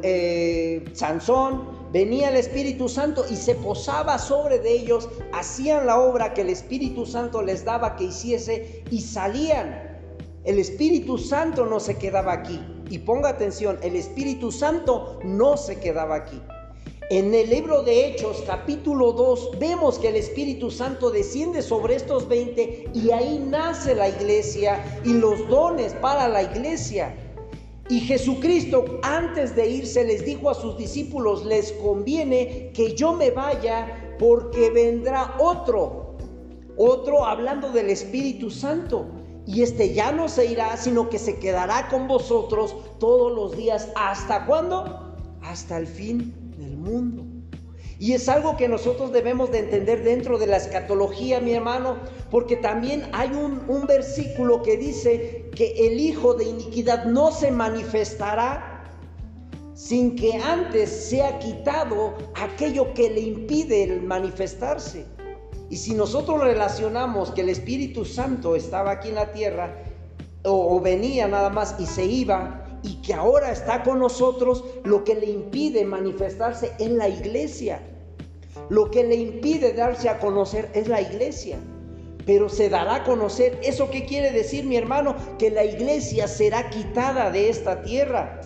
[0.04, 6.34] eh, Sansón, venía el Espíritu Santo y se posaba sobre de ellos, hacían la obra
[6.34, 9.89] que el Espíritu Santo les daba que hiciese y salían.
[10.46, 12.60] El Espíritu Santo no se quedaba aquí.
[12.90, 16.42] Y ponga atención, el Espíritu Santo no se quedaba aquí.
[17.12, 22.28] En el libro de Hechos, capítulo 2, vemos que el Espíritu Santo desciende sobre estos
[22.28, 27.16] 20 y ahí nace la iglesia y los dones para la iglesia.
[27.90, 33.32] Y Jesucristo antes de irse les dijo a sus discípulos, les conviene que yo me
[33.32, 36.16] vaya porque vendrá otro,
[36.78, 39.19] otro hablando del Espíritu Santo.
[39.50, 43.90] Y este ya no se irá, sino que se quedará con vosotros todos los días.
[43.96, 45.12] ¿Hasta cuándo?
[45.42, 47.24] Hasta el fin del mundo.
[47.98, 51.98] Y es algo que nosotros debemos de entender dentro de la escatología, mi hermano,
[52.30, 57.50] porque también hay un, un, versículo que dice que el Hijo de iniquidad no se
[57.50, 58.86] manifestará
[59.74, 65.08] sin que antes sea quitado aquello que le impide el manifestarse.
[65.70, 69.76] Y si nosotros relacionamos que el Espíritu Santo estaba aquí en la tierra,
[70.44, 75.16] o, venía nada más y se iba, y que ahora está con nosotros, lo que
[75.16, 77.82] le impide manifestarse en la iglesia.
[78.70, 81.58] Lo que le impide darse a conocer es la iglesia.
[82.26, 83.60] Pero se dará a conocer.
[83.64, 85.16] ¿Eso qué quiere decir, mi hermano?
[85.38, 88.42] Que la iglesia será quitada de esta tierra.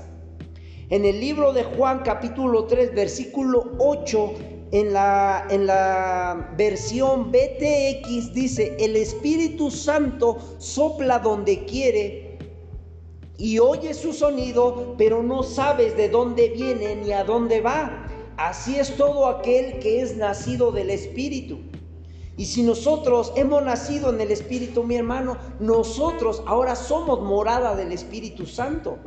[0.90, 4.34] En el libro de Juan capítulo 3, versículo 8,
[4.74, 12.40] en la, en la versión BTX dice, el Espíritu Santo sopla donde quiere
[13.38, 18.08] y oye su sonido, pero no sabes de dónde viene ni a dónde va.
[18.38, 21.60] Así es todo aquel que es nacido del Espíritu.
[22.36, 27.92] Y si nosotros hemos nacido en el Espíritu, mi hermano, nosotros ahora somos morada del
[27.92, 28.98] Espíritu Santo.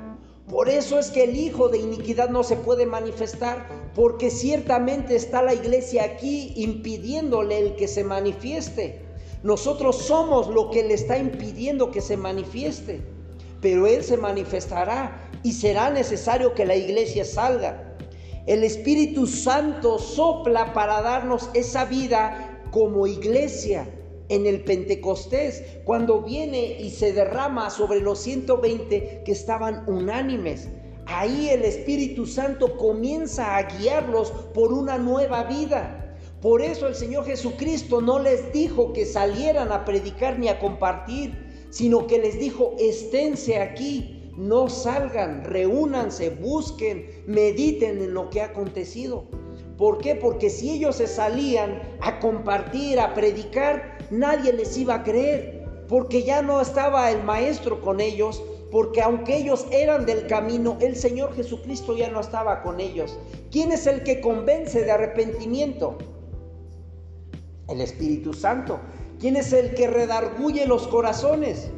[0.48, 5.42] Por eso es que el Hijo de iniquidad no se puede manifestar, porque ciertamente está
[5.42, 9.00] la iglesia aquí impidiéndole el que se manifieste.
[9.42, 13.02] Nosotros somos lo que le está impidiendo que se manifieste,
[13.60, 17.96] pero Él se manifestará y será necesario que la iglesia salga.
[18.46, 23.88] El Espíritu Santo sopla para darnos esa vida como iglesia
[24.28, 30.68] en el Pentecostés, cuando viene y se derrama sobre los 120 que estaban unánimes.
[31.06, 36.18] Ahí el Espíritu Santo comienza a guiarlos por una nueva vida.
[36.42, 41.66] Por eso el Señor Jesucristo no les dijo que salieran a predicar ni a compartir,
[41.70, 48.46] sino que les dijo, esténse aquí, no salgan, reúnanse, busquen, mediten en lo que ha
[48.46, 49.24] acontecido.
[49.78, 50.14] ¿Por qué?
[50.14, 56.22] Porque si ellos se salían a compartir, a predicar, nadie les iba a creer, porque
[56.22, 61.34] ya no estaba el maestro con ellos, porque aunque ellos eran del camino, el Señor
[61.34, 63.18] Jesucristo ya no estaba con ellos.
[63.50, 65.96] ¿Quién es el que convence de arrepentimiento?
[67.68, 68.80] El Espíritu Santo.
[69.20, 71.70] ¿Quién es el que redarguye los corazones?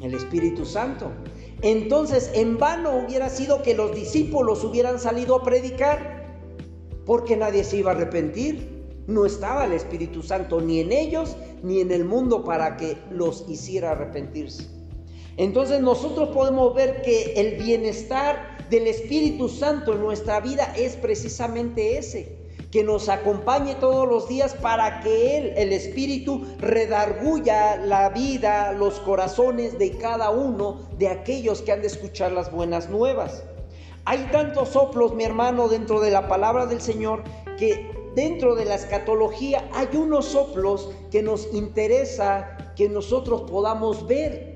[0.00, 1.10] El Espíritu Santo.
[1.60, 6.40] Entonces, en vano hubiera sido que los discípulos hubieran salido a predicar,
[7.06, 8.71] porque nadie se iba a arrepentir.
[9.06, 13.44] No estaba el Espíritu Santo ni en ellos ni en el mundo para que los
[13.48, 14.66] hiciera arrepentirse.
[15.36, 21.98] Entonces nosotros podemos ver que el bienestar del Espíritu Santo en nuestra vida es precisamente
[21.98, 22.36] ese,
[22.70, 29.00] que nos acompañe todos los días para que Él, el Espíritu, redarguya la vida, los
[29.00, 33.44] corazones de cada uno de aquellos que han de escuchar las buenas nuevas.
[34.04, 37.22] Hay tantos soplos, mi hermano, dentro de la palabra del Señor
[37.58, 44.52] que dentro de la escatología hay unos soplos que nos interesa que nosotros podamos ver.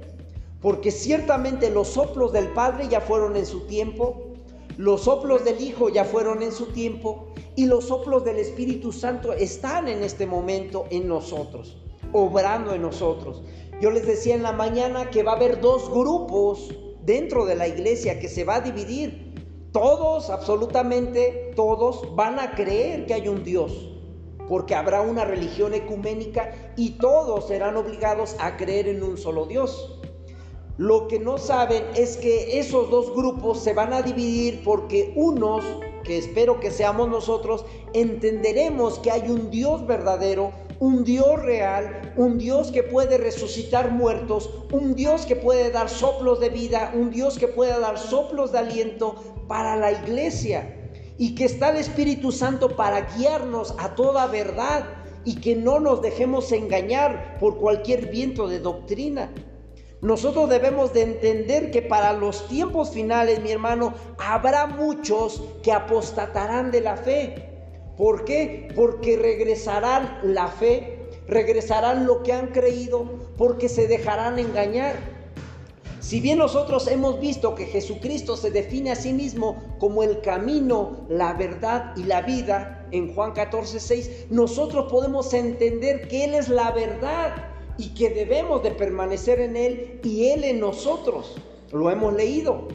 [0.61, 4.33] Porque ciertamente los soplos del Padre ya fueron en su tiempo,
[4.77, 9.33] los soplos del Hijo ya fueron en su tiempo y los soplos del Espíritu Santo
[9.33, 11.77] están en este momento en nosotros,
[12.12, 13.42] obrando en nosotros.
[13.81, 17.69] Yo les decía en la mañana que va a haber dos grupos dentro de la
[17.69, 19.26] iglesia que se va a dividir.
[19.77, 23.91] Todos, absolutamente todos, van a creer que hay un Dios,
[24.49, 30.01] porque habrá una religión ecuménica y todos serán obligados a creer en un solo Dios.
[30.79, 35.62] Lo que no saben es que esos dos grupos se van a dividir porque unos,
[36.05, 42.39] que espero que seamos nosotros, entenderemos que hay un Dios verdadero, un Dios real, un
[42.39, 47.39] Dios que puede resucitar muertos, un Dios que puede dar soplos de vida, un Dios
[47.39, 49.14] que puede dar soplos de aliento
[49.49, 54.85] para la iglesia y que está el Espíritu Santo para guiarnos a toda verdad
[55.25, 59.33] y que no nos dejemos engañar por cualquier viento de doctrina.
[60.03, 66.71] Nosotros debemos de entender que para los tiempos finales, mi hermano, habrá muchos que apostatarán
[66.71, 67.35] de la fe.
[67.97, 68.69] ¿Por qué?
[68.77, 70.95] Porque regresarán la fe,
[71.29, 73.05] regresarán lo que han creído,
[73.37, 74.97] porque se dejarán engañar.
[76.01, 81.05] Si bien nosotros hemos visto que Jesucristo se define a sí mismo como el camino,
[81.09, 86.49] la verdad y la vida en Juan 14, 6, nosotros podemos entender que Él es
[86.49, 87.35] la verdad
[87.77, 91.37] y que debemos de permanecer en Él y Él en nosotros.
[91.72, 92.68] Lo hemos leído.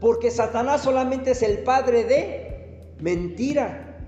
[0.00, 3.98] Porque Satanás solamente es el padre de mentira.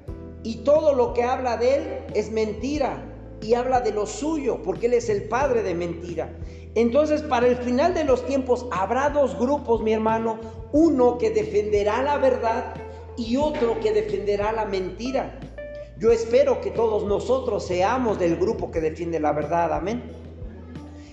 [0.44, 1.82] Y todo lo que habla de Él
[2.14, 3.07] es mentira.
[3.40, 6.36] Y habla de lo suyo, porque Él es el padre de mentira.
[6.74, 10.38] Entonces, para el final de los tiempos habrá dos grupos, mi hermano.
[10.72, 12.74] Uno que defenderá la verdad
[13.16, 15.40] y otro que defenderá la mentira.
[15.98, 19.72] Yo espero que todos nosotros seamos del grupo que defiende la verdad.
[19.72, 20.02] Amén.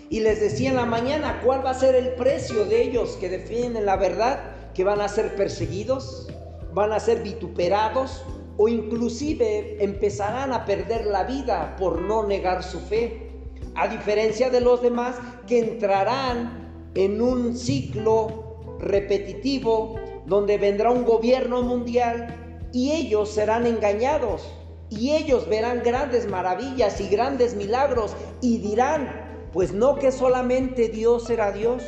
[0.09, 3.29] Y les decía en la mañana, ¿cuál va a ser el precio de ellos que
[3.29, 4.71] defienden la verdad?
[4.75, 6.27] Que van a ser perseguidos,
[6.73, 8.23] van a ser vituperados
[8.57, 13.31] o inclusive empezarán a perder la vida por no negar su fe.
[13.75, 19.95] A diferencia de los demás que entrarán en un ciclo repetitivo
[20.25, 24.43] donde vendrá un gobierno mundial y ellos serán engañados
[24.89, 31.29] y ellos verán grandes maravillas y grandes milagros y dirán, pues no que solamente Dios
[31.29, 31.83] era Dios,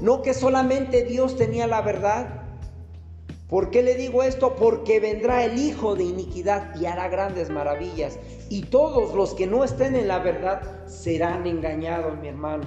[0.00, 2.41] no que solamente Dios tenía la verdad.
[3.52, 4.56] ¿Por qué le digo esto?
[4.56, 8.18] Porque vendrá el Hijo de iniquidad y hará grandes maravillas.
[8.48, 12.64] Y todos los que no estén en la verdad serán engañados, mi hermano.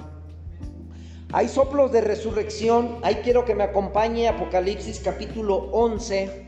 [1.32, 2.98] Hay soplos de resurrección.
[3.02, 6.46] Ahí quiero que me acompañe Apocalipsis capítulo 11.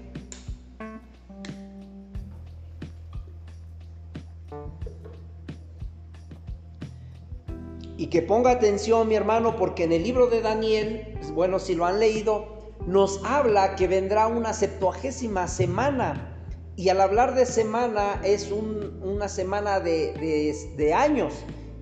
[7.96, 11.86] Y que ponga atención mi hermano porque en el libro de Daniel, bueno, si lo
[11.86, 12.57] han leído,
[12.88, 16.34] nos habla que vendrá una septuagésima semana.
[16.74, 21.34] Y al hablar de semana es una semana de, de años.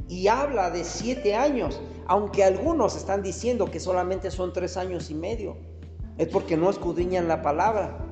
[0.09, 1.81] Y habla de siete años.
[2.09, 5.57] Aunque algunos están diciendo que solamente son tres años y medio.
[6.19, 8.05] Es porque no escudriñan la palabra.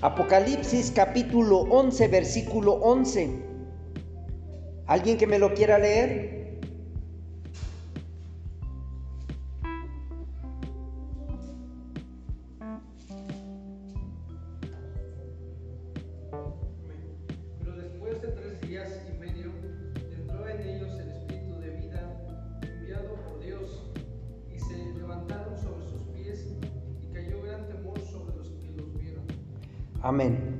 [0.00, 3.30] Apocalipsis capítulo 11, versículo 11.
[4.86, 6.41] ¿Alguien que me lo quiera leer?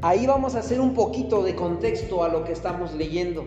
[0.05, 3.45] Ahí vamos a hacer un poquito de contexto a lo que estamos leyendo.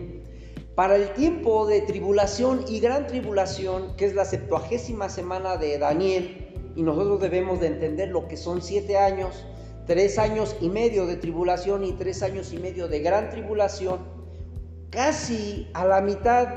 [0.74, 6.72] Para el tiempo de tribulación y gran tribulación, que es la septuagésima semana de Daniel,
[6.74, 9.44] y nosotros debemos de entender lo que son siete años,
[9.86, 13.98] tres años y medio de tribulación y tres años y medio de gran tribulación,
[14.88, 16.48] casi a la mitad,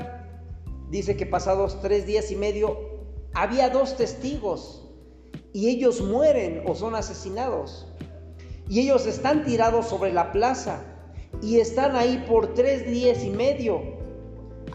[0.88, 2.78] dice que pasados tres días y medio,
[3.34, 4.88] había dos testigos
[5.52, 7.86] y ellos mueren o son asesinados.
[8.70, 10.84] Y ellos están tirados sobre la plaza
[11.42, 13.80] y están ahí por tres días y medio,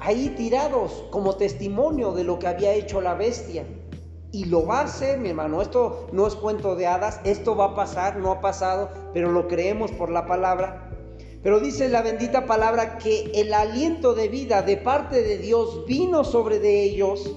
[0.02, 3.66] ahí tirados como testimonio de lo que había hecho la bestia.
[4.34, 5.62] Y lo va a hacer, mi hermano.
[5.62, 9.48] Esto no es cuento de hadas, esto va a pasar, no ha pasado, pero lo
[9.48, 10.92] creemos por la palabra.
[11.42, 16.26] Pero dice la bendita palabra que el aliento de vida de parte de Dios vino
[16.26, 17.34] sobre de ellos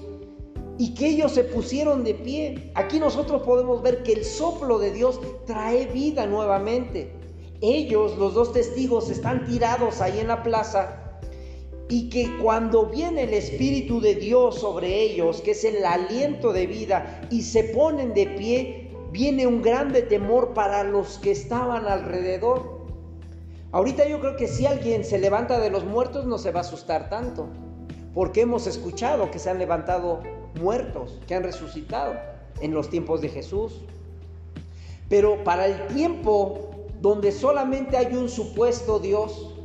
[0.79, 2.71] y que ellos se pusieron de pie.
[2.73, 7.11] Aquí nosotros podemos ver que el soplo de Dios trae vida nuevamente.
[7.59, 11.19] Ellos, los dos testigos, están tirados ahí en la plaza
[11.89, 16.65] y que cuando viene el Espíritu de Dios sobre ellos, que es el aliento de
[16.65, 22.85] vida, y se ponen de pie, viene un grande temor para los que estaban alrededor.
[23.73, 26.63] Ahorita yo creo que si alguien se levanta de los muertos no se va a
[26.63, 27.49] asustar tanto,
[28.13, 30.21] porque hemos escuchado que se han levantado
[30.55, 32.13] muertos que han resucitado
[32.61, 33.81] en los tiempos de Jesús.
[35.07, 36.69] Pero para el tiempo
[37.01, 39.55] donde solamente hay un supuesto Dios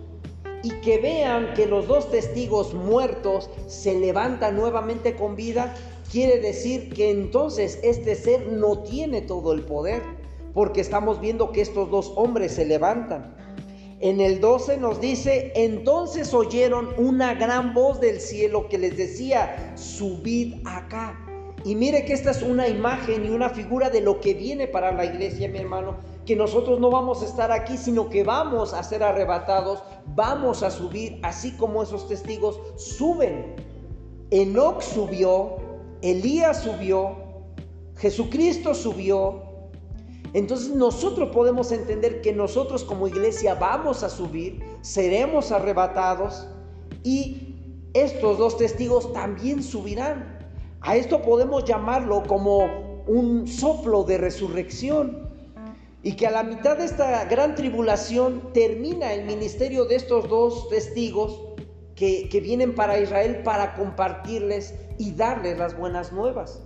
[0.63, 5.75] y que vean que los dos testigos muertos se levantan nuevamente con vida,
[6.11, 10.03] quiere decir que entonces este ser no tiene todo el poder,
[10.55, 13.37] porque estamos viendo que estos dos hombres se levantan.
[14.01, 19.73] En el 12 nos dice, entonces oyeron una gran voz del cielo que les decía,
[19.77, 21.19] subid acá.
[21.65, 24.93] Y mire que esta es una imagen y una figura de lo que viene para
[24.93, 28.83] la iglesia, mi hermano, que nosotros no vamos a estar aquí, sino que vamos a
[28.83, 29.83] ser arrebatados,
[30.15, 33.55] vamos a subir, así como esos testigos suben.
[34.31, 35.57] Enoch subió,
[36.03, 37.17] Elías subió,
[37.97, 39.44] Jesucristo subió,
[40.35, 46.47] entonces nosotros podemos entender que nosotros como iglesia vamos a subir, seremos arrebatados
[47.05, 47.55] y
[47.95, 50.39] estos dos testigos también subirán.
[50.81, 55.33] A esto podemos llamarlo como un soplo de resurrección.
[56.03, 60.69] Y que a la mitad de esta gran tribulación termina el ministerio de estos dos
[60.69, 61.41] testigos
[61.95, 66.61] que, vienen para Israel para compartirles y darles las buenas nuevas.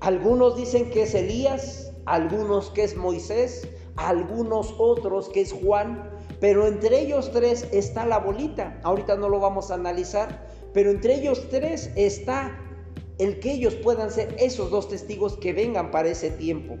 [0.00, 6.66] Algunos dicen que es Elías, algunos que es Moisés, algunos otros que es Juan, pero
[6.66, 8.78] entre ellos tres está la bolita.
[8.82, 12.58] Ahorita no lo vamos a analizar, pero entre ellos tres está
[13.18, 16.76] el que ellos puedan ser esos dos testigos que vengan para ese tiempo.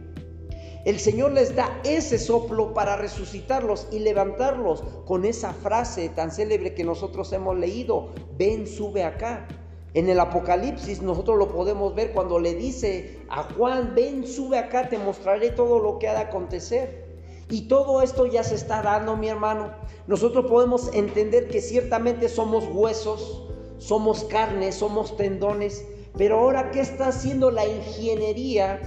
[0.84, 6.74] El Señor les da ese soplo para resucitarlos y levantarlos con esa frase tan célebre
[6.74, 9.48] que nosotros hemos leído, ven, sube acá.
[9.96, 14.90] En el Apocalipsis nosotros lo podemos ver cuando le dice a Juan, ven, sube acá,
[14.90, 17.06] te mostraré todo lo que ha de acontecer.
[17.48, 19.72] Y todo esto ya se está dando, mi hermano.
[20.06, 25.82] Nosotros podemos entender que ciertamente somos huesos, somos carne, somos tendones,
[26.18, 28.82] pero ahora, ¿qué está haciendo la ingeniería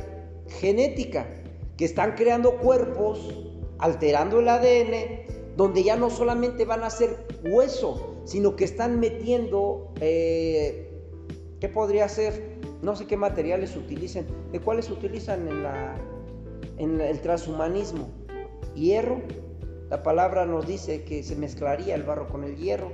[0.59, 1.25] genética?
[1.75, 3.33] Que están creando cuerpos,
[3.79, 9.91] alterando el ADN, donde ya no solamente van a ser hueso, sino que están metiendo
[10.01, 10.88] eh,
[11.59, 12.57] ¿Qué podría ser?
[12.81, 14.25] No sé qué materiales utilicen.
[14.51, 15.47] ¿De cuáles utilizan
[16.77, 18.09] en, el transhumanismo?
[18.75, 19.21] Hierro.
[19.89, 22.91] La palabra nos dice que se mezclaría el barro con el hierro.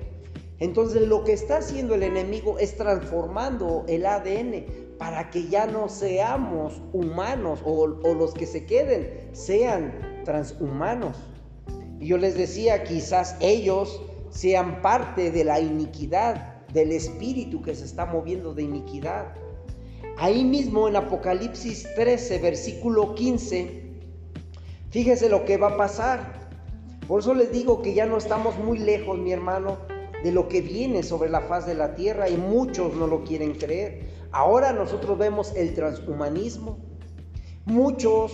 [0.57, 4.65] Entonces lo que está haciendo el enemigo es transformando el ADN
[4.97, 11.17] para que ya no seamos humanos o, o los que se queden sean transhumanos.
[11.99, 17.85] Y yo les decía, quizás ellos sean parte de la iniquidad del espíritu que se
[17.85, 19.33] está moviendo de iniquidad.
[20.17, 23.83] Ahí mismo en Apocalipsis 13, versículo 15,
[24.91, 26.49] fíjese lo que va a pasar.
[27.07, 29.77] Por eso les digo que ya no estamos muy lejos, mi hermano,
[30.21, 33.53] de lo que viene sobre la faz de la tierra y muchos no lo quieren
[33.53, 34.09] creer.
[34.31, 36.77] Ahora nosotros vemos el transhumanismo.
[37.65, 38.33] Muchos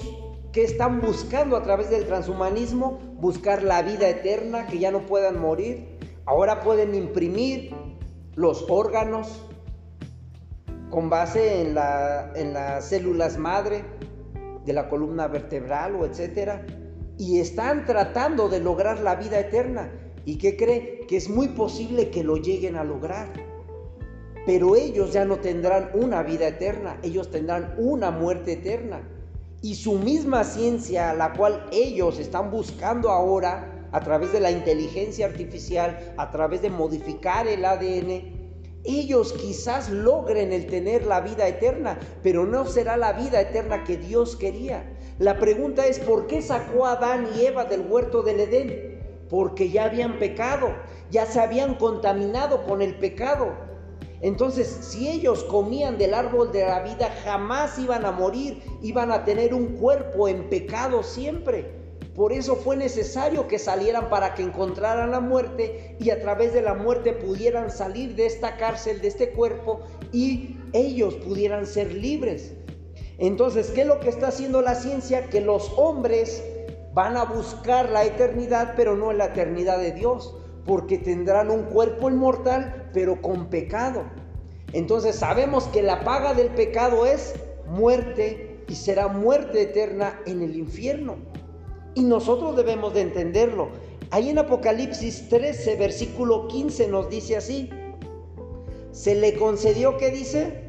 [0.52, 5.40] que están buscando a través del transhumanismo buscar la vida eterna, que ya no puedan
[5.40, 6.00] morir.
[6.26, 7.74] Ahora pueden imprimir
[8.42, 9.46] los órganos
[10.90, 13.86] con base en, las células madre
[14.66, 16.66] de la columna vertebral o etcétera
[17.20, 19.92] y están tratando de lograr la vida eterna
[20.26, 23.32] y que cree que es muy posible que lo lleguen a lograr.
[24.48, 29.08] Pero ellos ya no tendrán una vida eterna, ellos tendrán una muerte eterna.
[29.62, 35.26] Y su misma ciencia, la cual ellos están buscando ahora, a través de la inteligencia
[35.26, 38.42] artificial, a través de modificar el ADN,
[38.84, 43.98] ellos quizás logren el tener la vida eterna, pero no será la vida eterna que
[43.98, 44.98] Dios quería.
[45.20, 49.00] La pregunta es, ¿por qué sacó a Adán y Eva del huerto del Edén?
[49.30, 50.74] Porque ya habían pecado,
[51.12, 53.54] ya se habían contaminado con el pecado.
[54.22, 59.26] Entonces, si ellos comían del árbol de la vida, jamás iban a morir, iban a
[59.26, 61.81] tener un cuerpo en pecado siempre.
[62.16, 66.62] Por eso fue necesario que salieran para que encontraran la muerte y a través de
[66.62, 69.80] la muerte pudieran salir de esta cárcel, de este cuerpo
[70.12, 72.54] y ellos pudieran ser libres.
[73.18, 75.30] Entonces, ¿qué es lo que está haciendo la ciencia?
[75.30, 76.44] Que los hombres
[76.94, 80.36] van a buscar la eternidad, pero no la eternidad de Dios,
[80.66, 84.04] porque tendrán un cuerpo inmortal, pero con pecado.
[84.74, 87.36] Entonces sabemos que la paga del pecado es
[87.68, 91.18] muerte y será muerte eterna en el infierno.
[91.96, 93.70] Y nosotros debemos de entenderlo.
[94.12, 97.70] Ahí en Apocalipsis 13, versículo 15 nos dice así.
[98.92, 100.66] Se le concedió, ¿qué dice?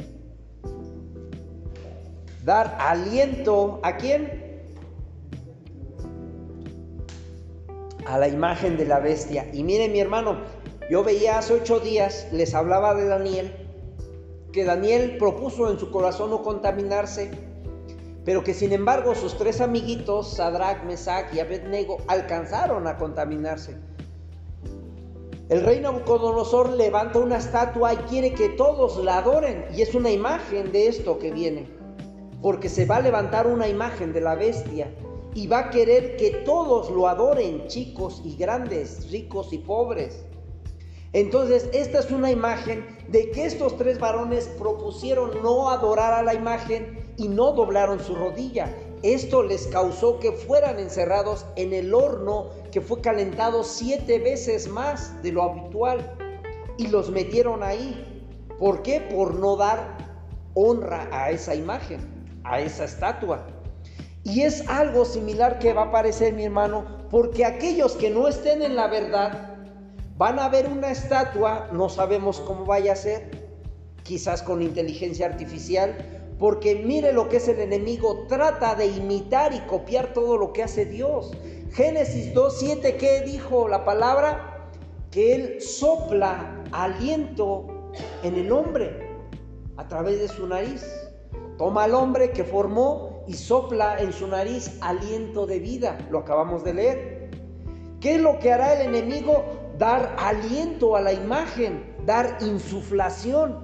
[2.45, 4.63] Dar aliento a quién?
[8.07, 9.49] A la imagen de la bestia.
[9.53, 10.39] Y miren mi hermano,
[10.91, 13.53] yo veía hace ocho días, les hablaba de Daniel,
[14.53, 17.31] que Daniel propuso en su corazón no contaminarse
[18.25, 23.77] pero que sin embargo sus tres amiguitos, Sadrach, Mesach y Abednego, alcanzaron a contaminarse.
[25.49, 30.11] El rey Nabucodonosor levanta una estatua y quiere que todos la adoren, y es una
[30.11, 31.69] imagen de esto que viene,
[32.41, 34.95] porque se va a levantar una imagen de la bestia
[35.35, 40.25] y va a querer que todos lo adoren, chicos y grandes, ricos y pobres.
[41.13, 46.35] Entonces, esta es una imagen de que estos tres varones propusieron no adorar a la
[46.35, 48.73] imagen y no doblaron su rodilla.
[49.03, 55.21] Esto les causó que fueran encerrados en el horno que fue calentado siete veces más
[55.23, 56.17] de lo habitual
[56.79, 58.25] y los metieron ahí.
[58.59, 59.01] ¿Por qué?
[59.01, 59.99] Por no dar
[60.55, 62.01] honra a esa imagen,
[62.45, 63.47] a esa estatua.
[64.25, 68.63] Y es algo similar que va a aparecer, mi hermano, porque aquellos que no estén
[68.63, 69.57] en la verdad
[70.17, 73.51] van a ver una estatua, no sabemos cómo vaya a ser,
[74.05, 79.61] quizás con inteligencia artificial, porque mire lo que es el enemigo, trata de imitar y
[79.61, 81.31] copiar todo lo que hace Dios.
[81.71, 84.69] Génesis 2.7, ¿qué dijo la palabra?
[85.13, 87.69] Que Él sopla aliento
[88.25, 89.09] en el hombre
[89.77, 90.85] a través de su nariz.
[91.59, 95.97] Toma al hombre que formó y sopla en su nariz aliento de vida.
[96.11, 97.31] Lo acabamos de leer.
[98.01, 99.45] ¿Qué es lo que hará el enemigo?
[99.79, 103.62] Dar aliento a la imagen, dar insuflación.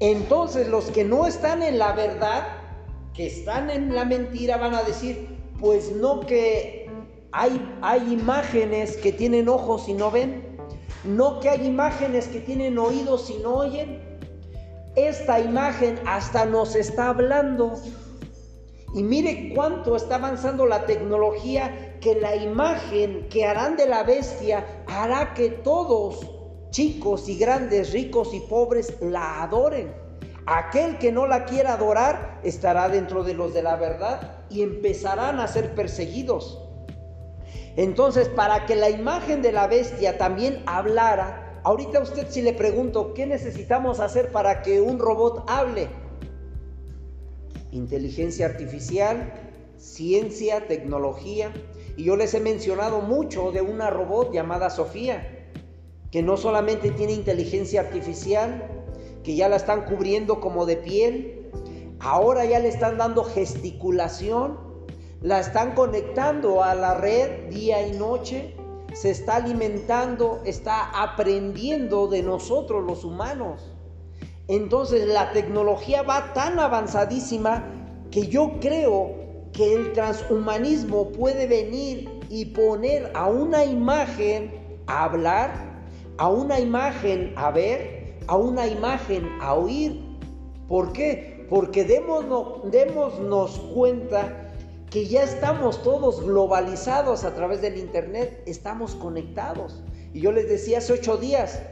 [0.00, 2.46] Entonces los que no están en la verdad,
[3.14, 5.28] que están en la mentira, van a decir,
[5.58, 6.88] pues no que
[7.32, 10.56] hay, hay imágenes que tienen ojos y no ven,
[11.04, 14.00] no que hay imágenes que tienen oídos y no oyen.
[14.94, 17.74] Esta imagen hasta nos está hablando.
[18.94, 24.84] Y mire cuánto está avanzando la tecnología que la imagen que harán de la bestia
[24.86, 26.37] hará que todos
[26.70, 29.92] chicos y grandes, ricos y pobres, la adoren.
[30.46, 35.40] Aquel que no la quiera adorar estará dentro de los de la verdad y empezarán
[35.40, 36.62] a ser perseguidos.
[37.76, 43.12] Entonces, para que la imagen de la bestia también hablara, ahorita usted si le pregunto,
[43.14, 45.88] ¿qué necesitamos hacer para que un robot hable?
[47.70, 49.32] Inteligencia artificial,
[49.76, 51.52] ciencia, tecnología.
[51.96, 55.37] Y yo les he mencionado mucho de una robot llamada Sofía
[56.10, 58.84] que no solamente tiene inteligencia artificial,
[59.22, 61.50] que ya la están cubriendo como de piel,
[62.00, 64.58] ahora ya le están dando gesticulación,
[65.20, 68.54] la están conectando a la red día y noche,
[68.94, 73.72] se está alimentando, está aprendiendo de nosotros los humanos.
[74.46, 77.64] Entonces la tecnología va tan avanzadísima
[78.10, 79.14] que yo creo
[79.52, 85.67] que el transhumanismo puede venir y poner a una imagen a hablar
[86.18, 90.00] a una imagen a ver, a una imagen a oír.
[90.68, 91.46] ¿Por qué?
[91.48, 94.52] Porque démonos, cuenta
[94.90, 99.82] que ya estamos todos globalizados a través del Internet, estamos conectados.
[100.12, 101.62] Y yo les decía hace ocho días,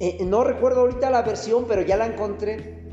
[0.00, 2.84] eh, no recuerdo ahorita la versión, pero ya la encontré,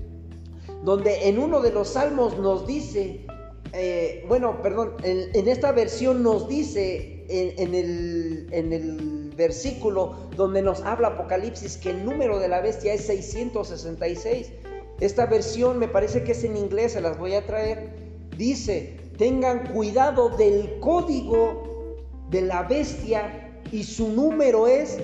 [0.83, 3.25] donde en uno de los salmos nos dice,
[3.73, 10.81] eh, bueno, perdón, en, esta versión nos dice en, el, en el versículo donde nos
[10.81, 14.51] habla Apocalipsis que el número de la bestia es 666.
[14.99, 17.89] Esta versión me parece que es en inglés, se las voy a traer.
[18.37, 21.95] Dice, tengan cuidado del código
[22.29, 24.97] de la bestia y su número es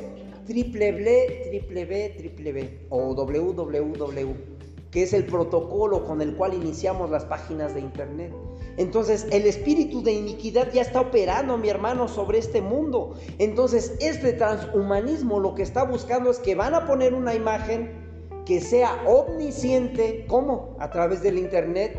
[0.45, 4.50] triple B, triple B, triple B o www,
[4.91, 8.33] que es el protocolo con el cual iniciamos las páginas de internet.
[8.77, 13.15] Entonces el espíritu de iniquidad ya está operando, mi hermano, sobre este mundo.
[13.37, 18.01] Entonces este transhumanismo lo que está buscando es que van a poner una imagen
[18.45, 20.75] que sea omnisciente, ¿cómo?
[20.79, 21.97] A través del internet,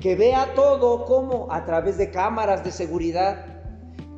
[0.00, 1.48] que vea todo, ¿cómo?
[1.50, 3.46] A través de cámaras de seguridad,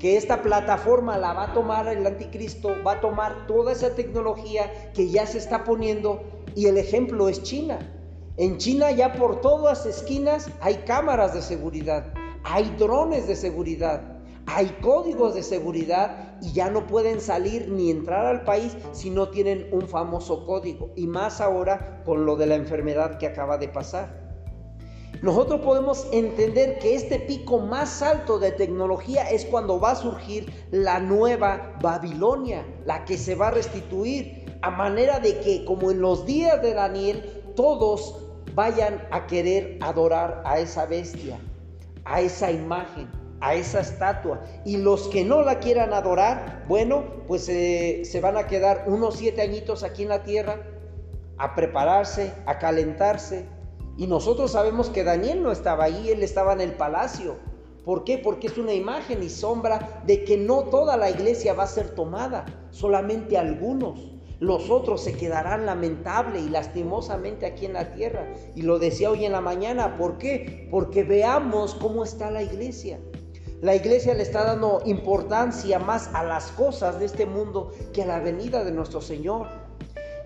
[0.00, 4.90] que esta plataforma la va a tomar el anticristo, va a tomar toda esa tecnología
[4.94, 6.22] que ya se está poniendo
[6.56, 7.78] y el ejemplo es China.
[8.40, 12.06] En China ya por todas esquinas hay cámaras de seguridad,
[12.42, 14.00] hay drones de seguridad,
[14.46, 19.28] hay códigos de seguridad y ya no pueden salir ni entrar al país si no
[19.28, 20.90] tienen un famoso código.
[20.96, 24.18] Y más ahora con lo de la enfermedad que acaba de pasar.
[25.20, 30.50] Nosotros podemos entender que este pico más alto de tecnología es cuando va a surgir
[30.70, 36.00] la nueva Babilonia, la que se va a restituir, a manera de que como en
[36.00, 41.38] los días de Daniel, todos vayan a querer adorar a esa bestia,
[42.04, 43.08] a esa imagen,
[43.40, 44.42] a esa estatua.
[44.64, 49.16] Y los que no la quieran adorar, bueno, pues eh, se van a quedar unos
[49.16, 50.62] siete añitos aquí en la tierra
[51.38, 53.46] a prepararse, a calentarse.
[53.96, 57.36] Y nosotros sabemos que Daniel no estaba ahí, él estaba en el palacio.
[57.84, 58.18] ¿Por qué?
[58.18, 61.94] Porque es una imagen y sombra de que no toda la iglesia va a ser
[61.94, 64.09] tomada, solamente algunos.
[64.40, 68.32] Los otros se quedarán lamentable y lastimosamente aquí en la tierra.
[68.56, 70.66] Y lo decía hoy en la mañana, ¿por qué?
[70.70, 72.98] Porque veamos cómo está la iglesia.
[73.60, 78.06] La iglesia le está dando importancia más a las cosas de este mundo que a
[78.06, 79.46] la venida de nuestro Señor.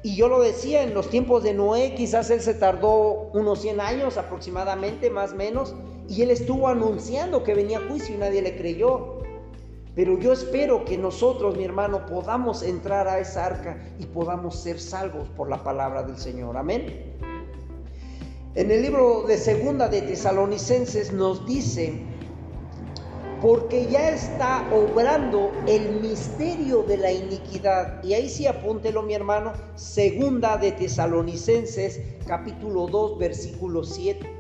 [0.04, 3.80] Y yo lo decía, en los tiempos de Noé, quizás él se tardó unos 100
[3.80, 5.74] años aproximadamente, más o menos,
[6.08, 9.23] y él estuvo anunciando que venía juicio y nadie le creyó.
[9.94, 14.80] Pero yo espero que nosotros, mi hermano, podamos entrar a esa arca y podamos ser
[14.80, 16.56] salvos por la palabra del Señor.
[16.56, 17.14] Amén.
[18.56, 22.02] En el libro de Segunda de Tesalonicenses nos dice,
[23.40, 28.02] porque ya está obrando el misterio de la iniquidad.
[28.02, 34.33] Y ahí sí apúntelo, mi hermano, segunda de Tesalonicenses, capítulo 2, versículo 7.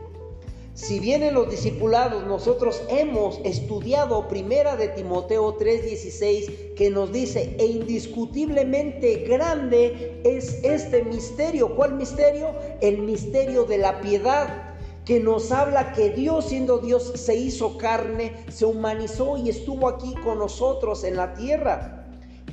[0.74, 7.54] Si bien en los discipulados nosotros hemos estudiado primera de Timoteo 3:16 que nos dice,
[7.60, 11.76] e indiscutiblemente grande es este misterio.
[11.76, 12.50] ¿Cuál misterio?
[12.80, 18.32] El misterio de la piedad que nos habla que Dios siendo Dios se hizo carne,
[18.48, 22.04] se humanizó y estuvo aquí con nosotros en la tierra.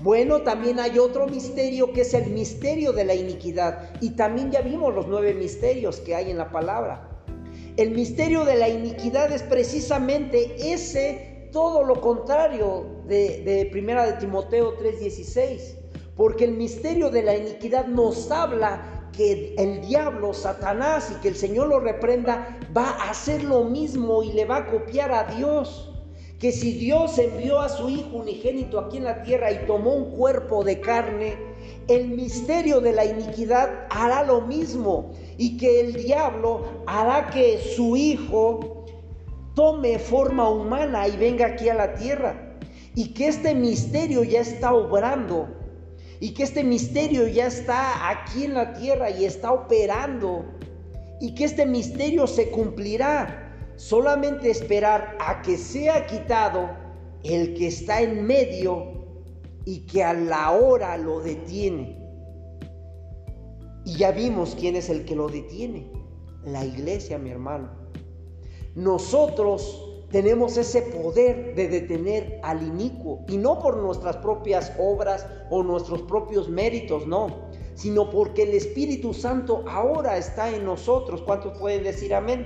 [0.04, 3.94] Bueno, también hay otro misterio que es el misterio de la iniquidad.
[4.00, 7.11] Y también ya vimos los nueve misterios que hay en la palabra.
[7.78, 14.14] El misterio de la iniquidad es precisamente ese, todo lo contrario de, de Primera de
[14.14, 15.78] Timoteo 3:16.
[16.16, 21.36] Porque el misterio de la iniquidad nos habla que el diablo, Satanás, y que el
[21.36, 25.88] Señor lo reprenda, va a hacer lo mismo y le va a copiar a Dios.
[26.40, 30.12] Que si Dios envió a su Hijo unigénito aquí en la tierra y tomó un
[30.12, 31.38] cuerpo de carne,
[31.88, 37.96] el misterio de la iniquidad hará lo mismo y que el diablo hará que su
[37.98, 38.86] Hijo
[39.56, 42.58] tome forma humana y venga aquí a la tierra.
[42.96, 45.48] Y que este misterio ya está obrando
[46.20, 50.46] y que este misterio ya está aquí en la tierra y está operando
[51.20, 53.48] y que este misterio se cumplirá.
[53.78, 56.70] Solamente esperar a que sea quitado
[57.24, 58.91] el que está en medio
[59.66, 62.00] y que a la hora lo detiene.
[63.86, 65.92] Y ya vimos quién es el que lo detiene.
[66.46, 67.70] La iglesia, mi hermano.
[68.76, 75.64] Nosotros tenemos ese poder de detener al inicuo y no por nuestras propias obras o
[75.64, 81.22] nuestros propios méritos, no, sino porque el Espíritu Santo ahora está en nosotros.
[81.22, 82.46] ¿Cuántos pueden decir amén?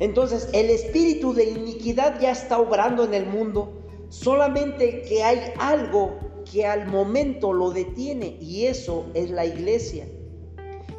[0.00, 3.77] Entonces, el espíritu de iniquidad ya está obrando en el mundo,
[4.08, 6.18] solamente que hay algo
[6.50, 10.06] que al momento lo detiene y eso es la iglesia.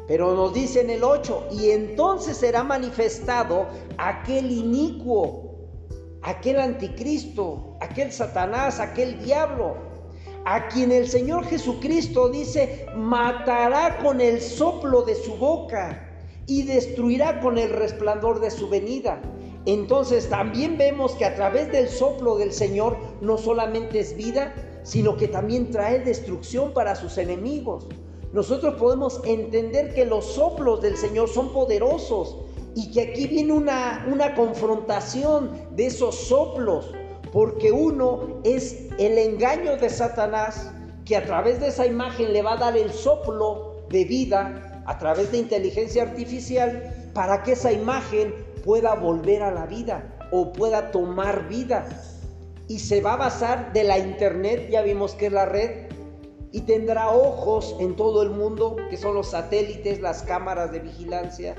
[0.06, 5.68] Pero nos dice en el 8, y entonces será manifestado aquel inicuo,
[6.22, 9.76] aquel anticristo, aquel Satanás, aquel diablo,
[10.44, 16.08] a quien el Señor Jesucristo dice, matará con el soplo de su boca
[16.46, 19.22] y destruirá con el resplandor de su venida.
[19.66, 25.16] Entonces también vemos que a través del soplo del Señor no solamente es vida, sino
[25.16, 27.86] que también trae destrucción para sus enemigos.
[28.32, 32.36] Nosotros podemos entender que los soplos del Señor son poderosos
[32.74, 36.92] y que aquí viene una, una confrontación de esos soplos,
[37.32, 40.70] porque uno es el engaño de Satanás,
[41.04, 44.98] que a través de esa imagen le va a dar el soplo de vida a
[44.98, 48.32] través de inteligencia artificial para que esa imagen
[48.62, 51.88] pueda volver a la vida o pueda tomar vida.
[52.68, 55.88] Y se va a basar de la internet, ya vimos que es la red,
[56.52, 61.56] y tendrá ojos en todo el mundo, que son los satélites, las cámaras de vigilancia,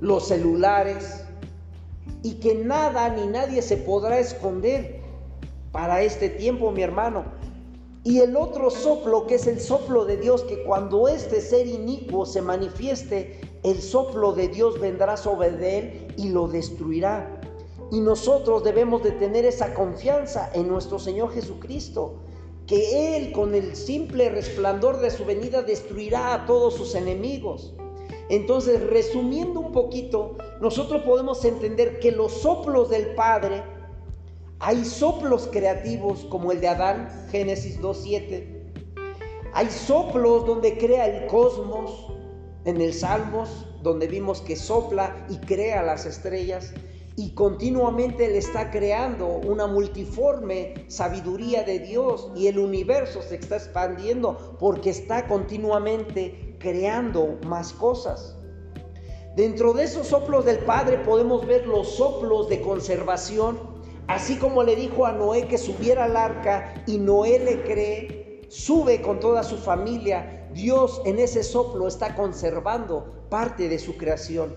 [0.00, 1.24] los celulares,
[2.22, 5.00] y que nada ni nadie se podrá esconder
[5.72, 7.24] para este tiempo, mi hermano.
[8.04, 12.26] Y el otro soplo, que es el soplo de Dios, que cuando este ser inicuo
[12.26, 17.40] se manifieste, el soplo de Dios vendrá sobre él y lo destruirá.
[17.90, 22.14] Y nosotros debemos de tener esa confianza en nuestro Señor Jesucristo
[22.66, 27.74] que Él con el simple resplandor de su venida destruirá a todos sus enemigos.
[28.28, 33.62] Entonces, resumiendo un poquito, nosotros podemos entender que los soplos del Padre,
[34.58, 38.62] hay soplos creativos como el de Adán, Génesis 2.7.
[39.54, 42.12] Hay soplos donde crea el cosmos,
[42.64, 46.72] en el Salmos, donde vimos que sopla y crea las estrellas
[47.16, 53.56] y continuamente Él está creando una multiforme sabiduría de Dios y el universo se está
[53.56, 58.36] expandiendo porque está continuamente creando más cosas.
[59.36, 63.58] Dentro de esos soplos del Padre podemos ver los soplos de conservación,
[64.06, 69.02] así como le dijo a Noé que subiera al arca y Noé le cree, sube
[69.02, 70.41] con toda su familia.
[70.54, 74.54] Dios en ese soplo está conservando parte de su creación.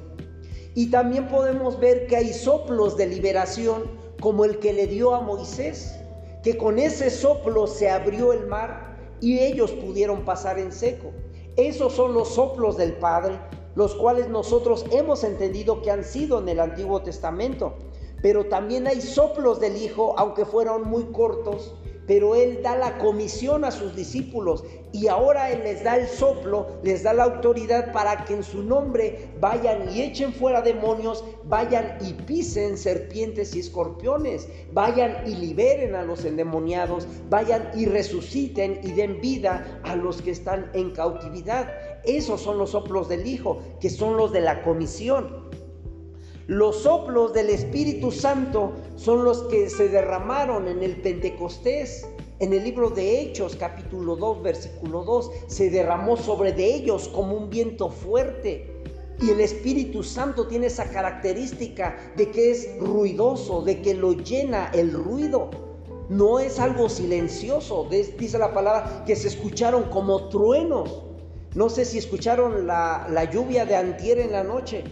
[0.74, 3.84] Y también podemos ver que hay soplos de liberación
[4.20, 5.96] como el que le dio a Moisés,
[6.44, 11.12] que con ese soplo se abrió el mar y ellos pudieron pasar en seco.
[11.56, 13.40] Esos son los soplos del Padre,
[13.76, 17.76] los cuales nosotros hemos entendido que han sido en el Antiguo Testamento.
[18.22, 21.76] Pero también hay soplos del Hijo, aunque fueron muy cortos,
[22.08, 26.68] pero Él da la comisión a sus discípulos y ahora Él les da el soplo,
[26.84, 31.98] les da la autoridad para que en su nombre vayan y echen fuera demonios, vayan
[32.02, 38.92] y pisen serpientes y escorpiones, vayan y liberen a los endemoniados, vayan y resuciten y
[38.92, 41.74] den vida a los que están en cautividad.
[42.06, 45.45] Esos son los soplos del Hijo, que son los de la comisión.
[46.48, 52.08] Los soplos del Espíritu Santo son los que se derramaron en el Pentecostés.
[52.38, 57.36] En el libro de Hechos, capítulo 2, versículo 2, se derramó sobre de ellos como
[57.36, 58.84] un viento fuerte.
[59.20, 64.70] Y el Espíritu Santo tiene esa característica de que es ruidoso, de que lo llena
[64.72, 65.50] el ruido.
[66.10, 71.02] No es algo silencioso, dice la palabra, que se escucharon como truenos.
[71.56, 74.84] No sé si escucharon la, la lluvia de antier en la noche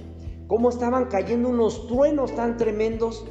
[0.54, 3.26] cómo estaban cayendo unos truenos tan tremendos.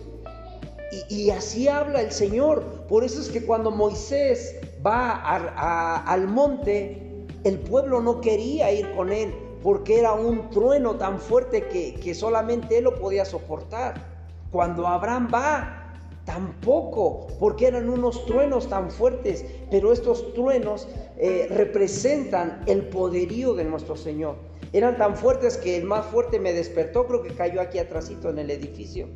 [1.08, 2.64] Y, así habla el Señor.
[2.88, 5.22] Por eso es que cuando Moisés va
[6.04, 11.68] al monte, el pueblo no quería ir con él, porque era un trueno tan fuerte
[11.68, 13.94] que, solamente él lo podía soportar.
[14.50, 15.94] Cuando Abraham va,
[16.24, 23.62] tampoco, porque eran unos truenos tan fuertes, pero estos truenos eh, representan el poderío de
[23.62, 24.34] nuestro Señor.
[24.72, 28.38] Eran tan fuertes que el más fuerte me despertó, creo que cayó aquí atrásito en
[28.38, 29.08] el edificio.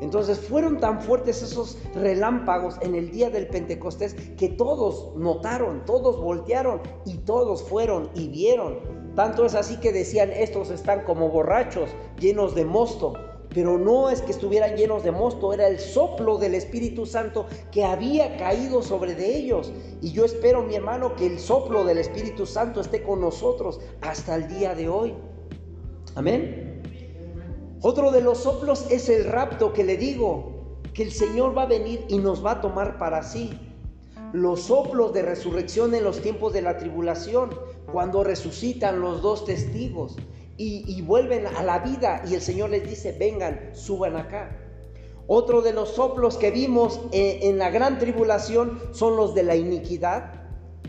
[0.00, 6.20] Entonces fueron tan fuertes esos relámpagos en el día del Pentecostés que todos notaron, todos
[6.20, 8.80] voltearon y todos fueron y vieron.
[9.14, 13.14] Tanto es así que decían, estos están como borrachos, llenos de mosto
[13.54, 17.84] pero no es que estuvieran llenos de mosto, era el soplo del Espíritu Santo que
[17.84, 19.72] había caído sobre de ellos.
[20.02, 24.34] Y yo espero, mi hermano, que el soplo del Espíritu Santo esté con nosotros hasta
[24.34, 25.14] el día de hoy.
[26.16, 26.82] Amén.
[27.80, 31.66] Otro de los soplos es el rapto que le digo, que el Señor va a
[31.66, 33.58] venir y nos va a tomar para sí.
[34.32, 37.50] Los soplos de resurrección en los tiempos de la tribulación,
[37.92, 40.16] cuando resucitan los dos testigos
[40.56, 44.56] y, vuelven a la vida y el Señor les dice, vengan, suban acá.
[45.26, 49.56] Otro de los soplos que vimos en, en, la gran tribulación son los de la
[49.56, 50.32] iniquidad,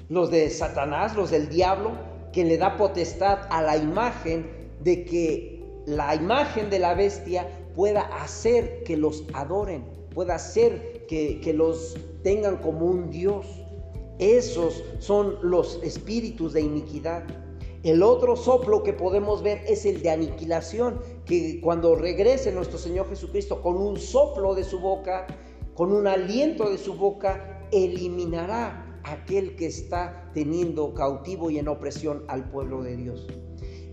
[0.10, 1.92] los de Satanás, los del diablo,
[2.34, 4.46] que le da potestad a la imagen
[4.84, 11.54] de que la imagen de la bestia pueda hacer que los adoren, pueda hacer que
[11.56, 13.46] los tengan como un Dios.
[14.18, 17.24] Esos son los espíritus de iniquidad.
[17.86, 23.08] El otro soplo que podemos ver es el de aniquilación, que cuando regrese nuestro Señor
[23.08, 25.28] Jesucristo con un soplo de su boca,
[25.76, 32.24] con un aliento de su boca, eliminará aquel que está teniendo cautivo y en opresión
[32.28, 33.28] al pueblo de Dios.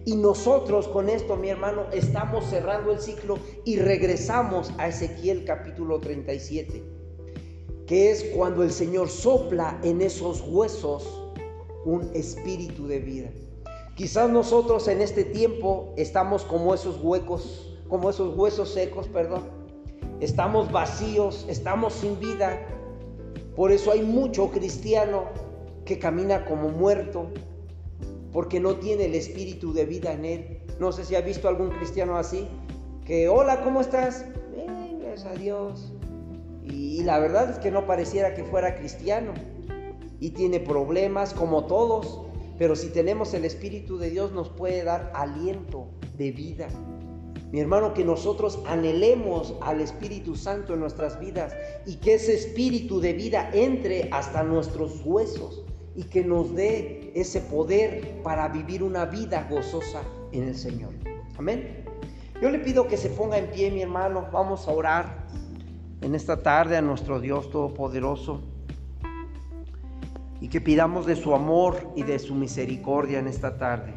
[0.07, 6.01] Y nosotros con esto, mi hermano, estamos cerrando el ciclo y regresamos a Ezequiel capítulo
[6.01, 6.83] 37,
[7.87, 11.07] que es cuando el Señor sopla en esos huesos
[11.85, 13.31] un espíritu de vida.
[14.03, 19.45] Quizás nosotros en este tiempo estamos como esos huecos, como esos huesos secos, perdón.
[20.19, 22.67] Estamos vacíos, estamos sin vida.
[23.55, 25.27] Por eso hay mucho cristiano
[25.85, 27.29] que camina como muerto,
[28.33, 30.63] porque no tiene el espíritu de vida en él.
[30.81, 32.49] No sé si ha visto algún cristiano así,
[33.05, 34.25] que hola, ¿cómo estás?
[35.01, 35.93] Gracias a Dios.
[36.65, 39.33] Y la verdad es que no pareciera que fuera cristiano.
[40.19, 42.32] Y tiene problemas como todos.
[42.63, 46.69] Pero si tenemos el Espíritu de Dios nos puede dar aliento de vida.
[47.51, 51.57] Mi hermano, que nosotros anhelemos al Espíritu Santo en nuestras vidas
[51.87, 55.65] y que ese Espíritu de vida entre hasta nuestros huesos
[55.97, 60.93] y que nos dé ese poder para vivir una vida gozosa en el Señor.
[61.39, 61.85] Amén.
[62.41, 64.29] Yo le pido que se ponga en pie, mi hermano.
[64.33, 65.27] Vamos a orar
[66.01, 68.52] en esta tarde a nuestro Dios Todopoderoso
[70.43, 73.95] y que pidamos de su amor y de su misericordia en esta tarde.